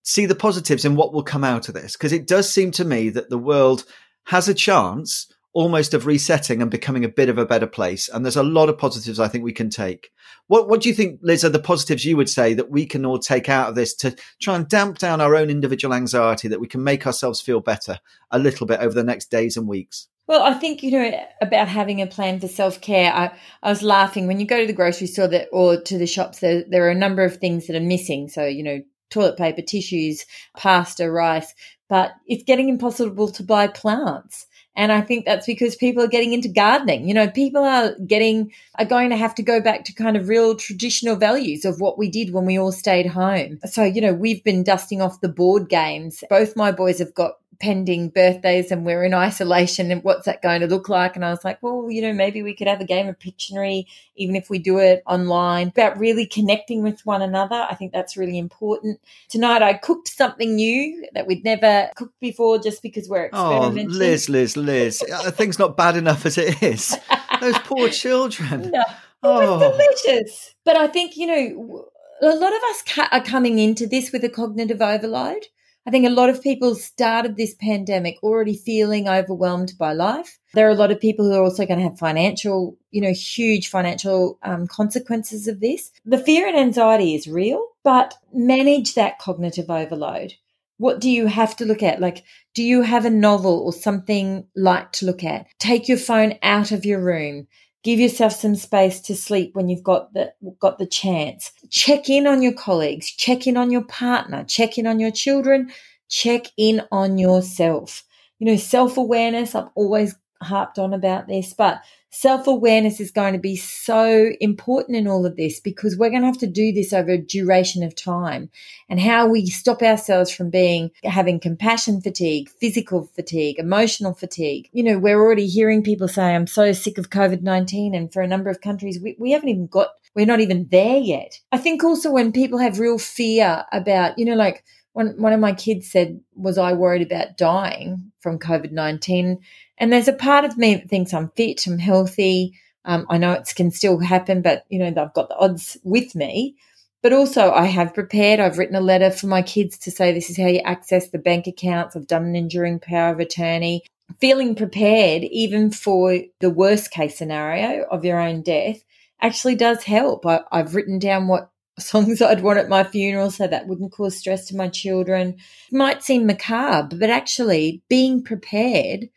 see 0.02 0.26
the 0.26 0.34
positives 0.34 0.84
in 0.84 0.96
what 0.96 1.12
will 1.12 1.22
come 1.22 1.44
out 1.44 1.68
of 1.68 1.74
this. 1.74 1.92
Because 1.92 2.12
it 2.12 2.26
does 2.26 2.52
seem 2.52 2.70
to 2.72 2.84
me 2.84 3.08
that 3.10 3.30
the 3.30 3.38
world 3.38 3.84
has 4.26 4.48
a 4.48 4.54
chance 4.54 5.32
almost 5.54 5.92
of 5.92 6.06
resetting 6.06 6.62
and 6.62 6.70
becoming 6.70 7.04
a 7.04 7.08
bit 7.08 7.28
of 7.28 7.38
a 7.38 7.46
better 7.46 7.66
place. 7.66 8.08
And 8.08 8.24
there's 8.24 8.36
a 8.36 8.42
lot 8.42 8.68
of 8.68 8.78
positives 8.78 9.20
I 9.20 9.28
think 9.28 9.44
we 9.44 9.52
can 9.52 9.70
take. 9.70 10.10
What 10.46 10.68
What 10.68 10.80
do 10.80 10.88
you 10.88 10.94
think, 10.94 11.20
Liz, 11.22 11.44
are 11.44 11.50
the 11.50 11.58
positives 11.58 12.04
you 12.04 12.16
would 12.16 12.30
say 12.30 12.54
that 12.54 12.70
we 12.70 12.86
can 12.86 13.04
all 13.04 13.18
take 13.18 13.48
out 13.48 13.68
of 13.68 13.74
this 13.74 13.94
to 13.96 14.16
try 14.40 14.56
and 14.56 14.68
damp 14.68 14.98
down 14.98 15.20
our 15.20 15.36
own 15.36 15.50
individual 15.50 15.94
anxiety, 15.94 16.48
that 16.48 16.60
we 16.60 16.68
can 16.68 16.82
make 16.82 17.06
ourselves 17.06 17.40
feel 17.40 17.60
better 17.60 17.98
a 18.30 18.38
little 18.38 18.66
bit 18.66 18.80
over 18.80 18.94
the 18.94 19.04
next 19.04 19.30
days 19.30 19.56
and 19.56 19.68
weeks? 19.68 20.08
Well, 20.26 20.42
I 20.42 20.54
think, 20.54 20.82
you 20.82 20.92
know, 20.92 21.20
about 21.40 21.68
having 21.68 22.00
a 22.00 22.06
plan 22.06 22.40
for 22.40 22.48
self 22.48 22.80
care. 22.80 23.12
I, 23.12 23.36
I 23.62 23.68
was 23.68 23.82
laughing 23.82 24.26
when 24.26 24.40
you 24.40 24.46
go 24.46 24.60
to 24.60 24.66
the 24.66 24.72
grocery 24.72 25.08
store 25.08 25.28
that, 25.28 25.48
or 25.52 25.80
to 25.80 25.98
the 25.98 26.06
shops, 26.06 26.38
there, 26.38 26.64
there 26.68 26.86
are 26.86 26.90
a 26.90 26.94
number 26.94 27.24
of 27.24 27.36
things 27.36 27.66
that 27.66 27.76
are 27.76 27.80
missing. 27.80 28.28
So, 28.28 28.46
you 28.46 28.62
know, 28.62 28.80
toilet 29.10 29.36
paper, 29.36 29.62
tissues, 29.62 30.24
pasta, 30.56 31.10
rice, 31.10 31.54
but 31.88 32.12
it's 32.26 32.44
getting 32.44 32.68
impossible 32.68 33.28
to 33.32 33.42
buy 33.42 33.66
plants. 33.66 34.46
And 34.74 34.90
I 34.90 35.02
think 35.02 35.26
that's 35.26 35.46
because 35.46 35.76
people 35.76 36.02
are 36.02 36.08
getting 36.08 36.32
into 36.32 36.48
gardening. 36.48 37.06
You 37.06 37.14
know, 37.14 37.28
people 37.28 37.62
are 37.62 37.94
getting, 38.06 38.52
are 38.78 38.86
going 38.86 39.10
to 39.10 39.16
have 39.16 39.34
to 39.34 39.42
go 39.42 39.60
back 39.60 39.84
to 39.84 39.94
kind 39.94 40.16
of 40.16 40.28
real 40.28 40.56
traditional 40.56 41.16
values 41.16 41.64
of 41.64 41.80
what 41.80 41.98
we 41.98 42.08
did 42.08 42.32
when 42.32 42.46
we 42.46 42.58
all 42.58 42.72
stayed 42.72 43.06
home. 43.06 43.58
So, 43.66 43.84
you 43.84 44.00
know, 44.00 44.14
we've 44.14 44.42
been 44.42 44.62
dusting 44.62 45.02
off 45.02 45.20
the 45.20 45.28
board 45.28 45.68
games. 45.68 46.24
Both 46.30 46.56
my 46.56 46.72
boys 46.72 47.00
have 47.00 47.14
got 47.14 47.34
pending 47.62 48.08
birthdays 48.08 48.72
and 48.72 48.84
we're 48.84 49.04
in 49.04 49.14
isolation 49.14 49.92
and 49.92 50.02
what's 50.02 50.26
that 50.26 50.42
going 50.42 50.60
to 50.60 50.66
look 50.66 50.88
like? 50.88 51.14
And 51.14 51.24
I 51.24 51.30
was 51.30 51.44
like, 51.44 51.62
well, 51.62 51.86
you 51.88 52.02
know, 52.02 52.12
maybe 52.12 52.42
we 52.42 52.54
could 52.54 52.66
have 52.66 52.80
a 52.80 52.84
game 52.84 53.08
of 53.08 53.18
Pictionary, 53.20 53.86
even 54.16 54.34
if 54.34 54.50
we 54.50 54.58
do 54.58 54.78
it 54.78 55.00
online, 55.06 55.68
about 55.68 55.96
really 55.96 56.26
connecting 56.26 56.82
with 56.82 57.06
one 57.06 57.22
another. 57.22 57.66
I 57.70 57.76
think 57.76 57.92
that's 57.92 58.16
really 58.16 58.36
important. 58.36 59.00
Tonight 59.28 59.62
I 59.62 59.74
cooked 59.74 60.08
something 60.08 60.56
new 60.56 61.06
that 61.14 61.28
we'd 61.28 61.44
never 61.44 61.88
cooked 61.94 62.18
before 62.18 62.58
just 62.58 62.82
because 62.82 63.08
we're 63.08 63.30
oh, 63.32 63.54
experimenting. 63.54 63.94
Oh, 63.94 63.98
Liz, 63.98 64.28
Liz, 64.28 64.56
Liz. 64.56 65.04
Uh, 65.10 65.30
things 65.30 65.60
not 65.60 65.76
bad 65.76 65.96
enough 65.96 66.26
as 66.26 66.36
it 66.36 66.60
is. 66.60 66.98
Those 67.40 67.58
poor 67.60 67.88
children. 67.90 68.72
No. 68.72 68.84
Oh, 69.22 69.56
was 69.56 69.62
oh. 69.62 70.02
delicious. 70.04 70.56
But 70.64 70.76
I 70.76 70.88
think, 70.88 71.16
you 71.16 71.28
know, 71.28 71.86
a 72.22 72.34
lot 72.34 72.52
of 72.52 72.62
us 72.70 72.82
ca- 72.82 73.08
are 73.12 73.22
coming 73.22 73.60
into 73.60 73.86
this 73.86 74.10
with 74.10 74.24
a 74.24 74.28
cognitive 74.28 74.82
overload. 74.82 75.46
I 75.84 75.90
think 75.90 76.06
a 76.06 76.10
lot 76.10 76.30
of 76.30 76.42
people 76.42 76.76
started 76.76 77.36
this 77.36 77.54
pandemic 77.54 78.18
already 78.22 78.56
feeling 78.56 79.08
overwhelmed 79.08 79.72
by 79.78 79.92
life. 79.92 80.38
There 80.54 80.68
are 80.68 80.70
a 80.70 80.76
lot 80.76 80.92
of 80.92 81.00
people 81.00 81.24
who 81.24 81.36
are 81.36 81.42
also 81.42 81.66
going 81.66 81.78
to 81.78 81.84
have 81.84 81.98
financial, 81.98 82.78
you 82.92 83.00
know, 83.00 83.12
huge 83.12 83.68
financial 83.68 84.38
um, 84.44 84.68
consequences 84.68 85.48
of 85.48 85.58
this. 85.60 85.90
The 86.04 86.18
fear 86.18 86.46
and 86.46 86.56
anxiety 86.56 87.16
is 87.16 87.26
real, 87.26 87.66
but 87.82 88.14
manage 88.32 88.94
that 88.94 89.18
cognitive 89.18 89.70
overload. 89.70 90.34
What 90.78 91.00
do 91.00 91.10
you 91.10 91.26
have 91.26 91.56
to 91.56 91.64
look 91.64 91.82
at? 91.82 92.00
Like, 92.00 92.24
do 92.54 92.62
you 92.62 92.82
have 92.82 93.04
a 93.04 93.10
novel 93.10 93.60
or 93.60 93.72
something 93.72 94.46
light 94.54 94.92
to 94.94 95.06
look 95.06 95.24
at? 95.24 95.46
Take 95.58 95.88
your 95.88 95.98
phone 95.98 96.38
out 96.42 96.70
of 96.70 96.84
your 96.84 97.00
room 97.00 97.48
give 97.82 97.98
yourself 97.98 98.32
some 98.32 98.54
space 98.54 99.00
to 99.00 99.14
sleep 99.14 99.54
when 99.54 99.68
you've 99.68 99.82
got 99.82 100.12
the 100.14 100.32
got 100.60 100.78
the 100.78 100.86
chance. 100.86 101.52
Check 101.70 102.08
in 102.08 102.26
on 102.26 102.42
your 102.42 102.52
colleagues. 102.52 103.10
Check 103.10 103.46
in 103.46 103.56
on 103.56 103.70
your 103.70 103.84
partner. 103.84 104.44
Check 104.44 104.78
in 104.78 104.86
on 104.86 105.00
your 105.00 105.10
children. 105.10 105.70
Check 106.08 106.46
in 106.56 106.82
on 106.92 107.18
yourself. 107.18 108.04
You 108.38 108.46
know 108.46 108.56
self-awareness 108.56 109.54
i've 109.54 109.68
always 109.76 110.16
harped 110.42 110.76
on 110.76 110.92
about 110.92 111.28
this 111.28 111.54
but 111.54 111.80
self 112.12 112.46
awareness 112.46 113.00
is 113.00 113.10
going 113.10 113.32
to 113.32 113.38
be 113.38 113.56
so 113.56 114.30
important 114.40 114.96
in 114.96 115.08
all 115.08 115.26
of 115.26 115.36
this 115.36 115.58
because 115.58 115.96
we're 115.96 116.10
going 116.10 116.20
to 116.20 116.26
have 116.26 116.38
to 116.38 116.46
do 116.46 116.70
this 116.70 116.92
over 116.92 117.10
a 117.10 117.18
duration 117.18 117.82
of 117.82 117.96
time 117.96 118.50
and 118.88 119.00
how 119.00 119.26
we 119.26 119.46
stop 119.46 119.82
ourselves 119.82 120.30
from 120.30 120.50
being 120.50 120.90
having 121.04 121.40
compassion 121.40 122.00
fatigue, 122.00 122.50
physical 122.60 123.10
fatigue, 123.14 123.58
emotional 123.58 124.14
fatigue. 124.14 124.68
You 124.72 124.84
know, 124.84 124.98
we're 124.98 125.20
already 125.20 125.46
hearing 125.46 125.82
people 125.82 126.06
say, 126.06 126.34
I'm 126.34 126.46
so 126.46 126.72
sick 126.72 126.98
of 126.98 127.10
COVID 127.10 127.42
19. 127.42 127.94
And 127.94 128.12
for 128.12 128.22
a 128.22 128.28
number 128.28 128.50
of 128.50 128.60
countries, 128.60 129.00
we, 129.02 129.16
we 129.18 129.32
haven't 129.32 129.48
even 129.48 129.66
got, 129.66 129.88
we're 130.14 130.26
not 130.26 130.40
even 130.40 130.68
there 130.70 130.98
yet. 130.98 131.40
I 131.50 131.58
think 131.58 131.82
also 131.82 132.12
when 132.12 132.32
people 132.32 132.58
have 132.58 132.78
real 132.78 132.98
fear 132.98 133.64
about, 133.72 134.18
you 134.18 134.26
know, 134.26 134.36
like, 134.36 134.62
one, 134.92 135.14
one 135.16 135.32
of 135.32 135.40
my 135.40 135.54
kids 135.54 135.90
said, 135.90 136.20
Was 136.34 136.58
I 136.58 136.74
worried 136.74 137.00
about 137.00 137.38
dying 137.38 138.12
from 138.20 138.38
COVID 138.38 138.72
19? 138.72 139.40
And 139.82 139.92
there's 139.92 140.06
a 140.06 140.12
part 140.12 140.44
of 140.44 140.56
me 140.56 140.76
that 140.76 140.88
thinks 140.88 141.12
I'm 141.12 141.30
fit, 141.30 141.66
I'm 141.66 141.76
healthy. 141.76 142.56
Um, 142.84 143.04
I 143.10 143.18
know 143.18 143.32
it 143.32 143.52
can 143.56 143.72
still 143.72 143.98
happen, 143.98 144.40
but 144.40 144.64
you 144.68 144.78
know, 144.78 144.86
I've 144.86 145.12
got 145.12 145.28
the 145.28 145.36
odds 145.36 145.76
with 145.82 146.14
me. 146.14 146.54
But 147.02 147.12
also, 147.12 147.50
I 147.50 147.64
have 147.64 147.92
prepared. 147.92 148.38
I've 148.38 148.58
written 148.58 148.76
a 148.76 148.80
letter 148.80 149.10
for 149.10 149.26
my 149.26 149.42
kids 149.42 149.76
to 149.78 149.90
say 149.90 150.12
this 150.12 150.30
is 150.30 150.36
how 150.36 150.46
you 150.46 150.60
access 150.60 151.08
the 151.08 151.18
bank 151.18 151.48
accounts. 151.48 151.96
I've 151.96 152.06
done 152.06 152.26
an 152.26 152.36
enduring 152.36 152.78
power 152.78 153.12
of 153.12 153.18
attorney. 153.18 153.82
Feeling 154.20 154.54
prepared, 154.54 155.24
even 155.24 155.72
for 155.72 156.16
the 156.38 156.50
worst 156.50 156.92
case 156.92 157.18
scenario 157.18 157.82
of 157.90 158.04
your 158.04 158.20
own 158.20 158.42
death, 158.42 158.84
actually 159.20 159.56
does 159.56 159.82
help. 159.82 160.24
I, 160.24 160.42
I've 160.52 160.76
written 160.76 161.00
down 161.00 161.26
what 161.26 161.50
songs 161.80 162.22
I'd 162.22 162.44
want 162.44 162.60
at 162.60 162.68
my 162.68 162.84
funeral 162.84 163.32
so 163.32 163.48
that 163.48 163.66
wouldn't 163.66 163.90
cause 163.90 164.16
stress 164.16 164.46
to 164.46 164.56
my 164.56 164.68
children. 164.68 165.38
It 165.72 165.76
might 165.76 166.04
seem 166.04 166.24
macabre, 166.24 166.96
but 166.96 167.10
actually 167.10 167.82
being 167.88 168.22
prepared 168.22 169.08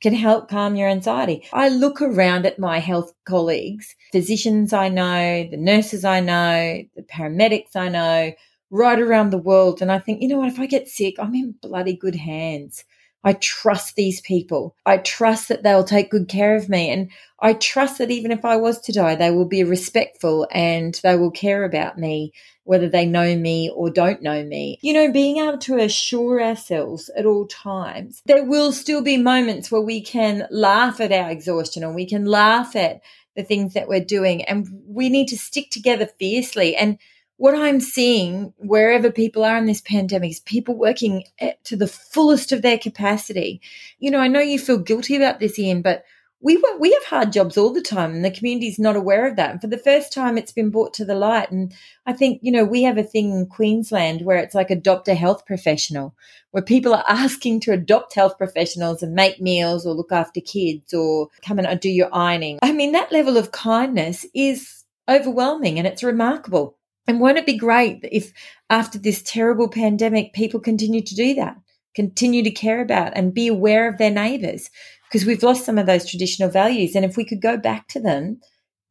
can 0.00 0.14
help 0.14 0.48
calm 0.48 0.76
your 0.76 0.88
anxiety. 0.88 1.44
I 1.52 1.68
look 1.68 2.00
around 2.00 2.46
at 2.46 2.58
my 2.58 2.78
health 2.78 3.12
colleagues, 3.24 3.94
physicians 4.12 4.72
I 4.72 4.88
know, 4.88 5.46
the 5.50 5.56
nurses 5.56 6.04
I 6.04 6.20
know, 6.20 6.82
the 6.96 7.02
paramedics 7.02 7.76
I 7.76 7.88
know, 7.88 8.32
right 8.70 8.98
around 8.98 9.30
the 9.30 9.38
world. 9.38 9.82
And 9.82 9.92
I 9.92 9.98
think, 9.98 10.22
you 10.22 10.28
know 10.28 10.38
what, 10.38 10.48
if 10.48 10.58
I 10.60 10.66
get 10.66 10.88
sick, 10.88 11.16
I'm 11.18 11.34
in 11.34 11.54
bloody 11.60 11.96
good 11.96 12.14
hands. 12.14 12.84
I 13.22 13.34
trust 13.34 13.96
these 13.96 14.20
people. 14.20 14.74
I 14.86 14.98
trust 14.98 15.48
that 15.48 15.62
they'll 15.62 15.84
take 15.84 16.10
good 16.10 16.28
care 16.28 16.56
of 16.56 16.68
me. 16.68 16.90
And 16.90 17.10
I 17.40 17.52
trust 17.52 17.98
that 17.98 18.10
even 18.10 18.30
if 18.30 18.44
I 18.44 18.56
was 18.56 18.80
to 18.82 18.92
die, 18.92 19.14
they 19.14 19.30
will 19.30 19.46
be 19.46 19.62
respectful 19.62 20.46
and 20.50 20.98
they 21.02 21.16
will 21.16 21.30
care 21.30 21.64
about 21.64 21.98
me, 21.98 22.32
whether 22.64 22.88
they 22.88 23.04
know 23.04 23.36
me 23.36 23.70
or 23.74 23.90
don't 23.90 24.22
know 24.22 24.42
me. 24.42 24.78
You 24.82 24.94
know, 24.94 25.12
being 25.12 25.36
able 25.36 25.58
to 25.58 25.78
assure 25.78 26.42
ourselves 26.42 27.10
at 27.16 27.26
all 27.26 27.46
times, 27.46 28.22
there 28.24 28.44
will 28.44 28.72
still 28.72 29.02
be 29.02 29.16
moments 29.18 29.70
where 29.70 29.82
we 29.82 30.00
can 30.00 30.46
laugh 30.50 31.00
at 31.00 31.12
our 31.12 31.30
exhaustion 31.30 31.84
or 31.84 31.92
we 31.92 32.06
can 32.06 32.24
laugh 32.24 32.74
at 32.74 33.00
the 33.36 33.42
things 33.42 33.74
that 33.74 33.88
we're 33.88 34.04
doing. 34.04 34.44
And 34.44 34.66
we 34.86 35.08
need 35.08 35.28
to 35.28 35.38
stick 35.38 35.70
together 35.70 36.08
fiercely. 36.18 36.74
And 36.74 36.98
what 37.40 37.54
I'm 37.54 37.80
seeing 37.80 38.52
wherever 38.58 39.10
people 39.10 39.46
are 39.46 39.56
in 39.56 39.64
this 39.64 39.80
pandemic 39.80 40.32
is 40.32 40.40
people 40.40 40.76
working 40.76 41.24
to 41.64 41.74
the 41.74 41.86
fullest 41.86 42.52
of 42.52 42.60
their 42.60 42.76
capacity. 42.76 43.62
You 43.98 44.10
know, 44.10 44.18
I 44.18 44.28
know 44.28 44.40
you 44.40 44.58
feel 44.58 44.76
guilty 44.76 45.16
about 45.16 45.40
this, 45.40 45.58
Iain, 45.58 45.80
but 45.80 46.04
we 46.42 46.62
we 46.78 46.92
have 46.92 47.04
hard 47.04 47.32
jobs 47.32 47.56
all 47.56 47.72
the 47.72 47.80
time, 47.80 48.12
and 48.12 48.22
the 48.22 48.30
community 48.30 48.68
is 48.68 48.78
not 48.78 48.94
aware 48.94 49.26
of 49.26 49.36
that. 49.36 49.52
And 49.52 49.60
for 49.60 49.68
the 49.68 49.78
first 49.78 50.12
time, 50.12 50.36
it's 50.36 50.52
been 50.52 50.68
brought 50.68 50.92
to 50.94 51.06
the 51.06 51.14
light. 51.14 51.50
And 51.50 51.72
I 52.04 52.12
think 52.12 52.40
you 52.42 52.52
know 52.52 52.62
we 52.62 52.82
have 52.82 52.98
a 52.98 53.02
thing 53.02 53.30
in 53.30 53.46
Queensland 53.46 54.20
where 54.20 54.36
it's 54.36 54.54
like 54.54 54.70
adopt 54.70 55.08
a 55.08 55.14
health 55.14 55.46
professional, 55.46 56.14
where 56.50 56.62
people 56.62 56.92
are 56.92 57.04
asking 57.08 57.60
to 57.60 57.72
adopt 57.72 58.14
health 58.14 58.36
professionals 58.36 59.02
and 59.02 59.14
make 59.14 59.40
meals 59.40 59.86
or 59.86 59.94
look 59.94 60.12
after 60.12 60.42
kids 60.42 60.92
or 60.92 61.28
come 61.40 61.58
and 61.58 61.80
do 61.80 61.88
your 61.88 62.14
ironing. 62.14 62.58
I 62.60 62.72
mean, 62.72 62.92
that 62.92 63.12
level 63.12 63.38
of 63.38 63.50
kindness 63.50 64.26
is 64.34 64.84
overwhelming, 65.08 65.78
and 65.78 65.86
it's 65.86 66.02
remarkable. 66.02 66.76
And 67.10 67.18
won't 67.18 67.38
it 67.38 67.44
be 67.44 67.58
great 67.58 68.04
if 68.12 68.32
after 68.70 68.96
this 68.96 69.20
terrible 69.20 69.68
pandemic, 69.68 70.32
people 70.32 70.60
continue 70.60 71.02
to 71.02 71.14
do 71.16 71.34
that, 71.34 71.56
continue 71.92 72.44
to 72.44 72.52
care 72.52 72.80
about 72.80 73.14
and 73.16 73.34
be 73.34 73.48
aware 73.48 73.88
of 73.88 73.98
their 73.98 74.12
neighbours? 74.12 74.70
Because 75.08 75.26
we've 75.26 75.42
lost 75.42 75.64
some 75.64 75.76
of 75.76 75.86
those 75.86 76.08
traditional 76.08 76.50
values. 76.50 76.94
And 76.94 77.04
if 77.04 77.16
we 77.16 77.24
could 77.24 77.42
go 77.42 77.56
back 77.56 77.88
to 77.88 78.00
them, 78.00 78.40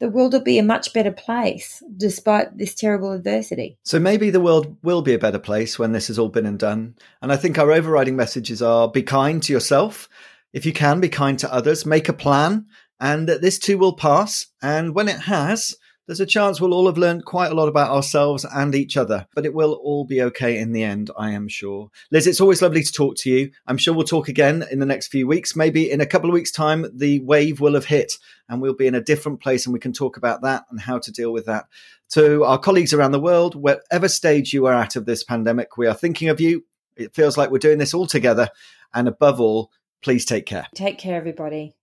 the 0.01 0.10
world 0.10 0.34
will 0.34 0.41
be 0.41 0.60
a 0.60 0.63
much 0.63 0.91
better 0.91 1.13
place 1.13 1.82
despite 1.95 2.58
this 2.58 2.75
terrible 2.75 3.13
adversity. 3.13 3.77
So 3.86 3.99
maybe 4.01 4.32
the 4.32 4.41
world 4.41 4.75
will 4.84 5.01
be 5.01 5.13
a 5.13 5.19
better 5.19 5.39
place 5.39 5.79
when 5.79 5.93
this 5.93 6.10
has 6.10 6.19
all 6.19 6.27
been 6.27 6.45
and 6.45 6.60
done. 6.60 6.95
And 7.21 7.32
I 7.32 7.38
think 7.38 7.58
our 7.58 7.71
overriding 7.71 8.17
messages 8.17 8.62
are 8.62 8.89
be 8.89 9.01
kind 9.01 9.41
to 9.43 9.53
yourself. 9.53 10.10
If 10.51 10.65
you 10.65 10.73
can, 10.73 10.99
be 10.99 11.08
kind 11.08 11.39
to 11.39 11.53
others, 11.53 11.86
make 11.86 12.10
a 12.10 12.13
plan, 12.13 12.65
and 12.99 13.29
that 13.29 13.41
this 13.41 13.58
too 13.58 13.77
will 13.77 13.93
pass. 13.93 14.47
And 14.62 14.93
when 14.93 15.08
it 15.08 15.21
has, 15.21 15.77
there's 16.09 16.19
a 16.19 16.25
chance 16.25 16.59
we'll 16.59 16.73
all 16.73 16.87
have 16.87 16.97
learned 16.97 17.23
quite 17.23 17.51
a 17.51 17.53
lot 17.53 17.67
about 17.67 17.91
ourselves 17.91 18.43
and 18.43 18.73
each 18.73 18.97
other, 18.97 19.27
but 19.35 19.45
it 19.45 19.53
will 19.53 19.73
all 19.73 20.05
be 20.05 20.23
okay 20.23 20.57
in 20.57 20.71
the 20.71 20.81
end, 20.81 21.11
I 21.15 21.29
am 21.29 21.47
sure. 21.47 21.91
Liz, 22.09 22.25
it's 22.25 22.41
always 22.41 22.63
lovely 22.63 22.81
to 22.81 22.91
talk 22.91 23.15
to 23.17 23.29
you. 23.29 23.51
I'm 23.67 23.77
sure 23.77 23.93
we'll 23.93 24.05
talk 24.05 24.27
again 24.27 24.65
in 24.71 24.79
the 24.79 24.87
next 24.87 25.09
few 25.09 25.27
weeks. 25.27 25.55
Maybe 25.55 25.91
in 25.91 26.01
a 26.01 26.07
couple 26.07 26.27
of 26.27 26.33
weeks' 26.33 26.49
time, 26.49 26.87
the 26.95 27.19
wave 27.19 27.59
will 27.59 27.75
have 27.75 27.85
hit 27.85 28.17
and 28.49 28.59
we'll 28.59 28.73
be 28.73 28.87
in 28.87 28.95
a 28.95 29.01
different 29.01 29.39
place 29.39 29.67
and 29.67 29.73
we 29.73 29.79
can 29.79 29.93
talk 29.93 30.17
about 30.17 30.41
that 30.41 30.65
and 30.71 30.81
how 30.81 30.97
to 30.97 31.11
deal 31.11 31.31
with 31.31 31.45
that. 31.45 31.67
To 32.13 32.43
our 32.43 32.57
colleagues 32.57 32.91
around 32.91 33.11
the 33.11 33.19
world, 33.19 33.53
whatever 33.53 34.07
stage 34.07 34.51
you 34.51 34.65
are 34.65 34.73
at 34.73 34.95
of 34.95 35.05
this 35.05 35.23
pandemic, 35.23 35.77
we 35.77 35.85
are 35.85 35.93
thinking 35.93 36.29
of 36.29 36.41
you. 36.41 36.65
It 36.97 37.13
feels 37.13 37.37
like 37.37 37.51
we're 37.51 37.59
doing 37.59 37.77
this 37.77 37.93
all 37.93 38.07
together. 38.07 38.49
And 38.95 39.07
above 39.07 39.39
all, 39.39 39.69
please 40.01 40.25
take 40.25 40.47
care. 40.47 40.65
Take 40.73 40.97
care, 40.97 41.17
everybody. 41.17 41.75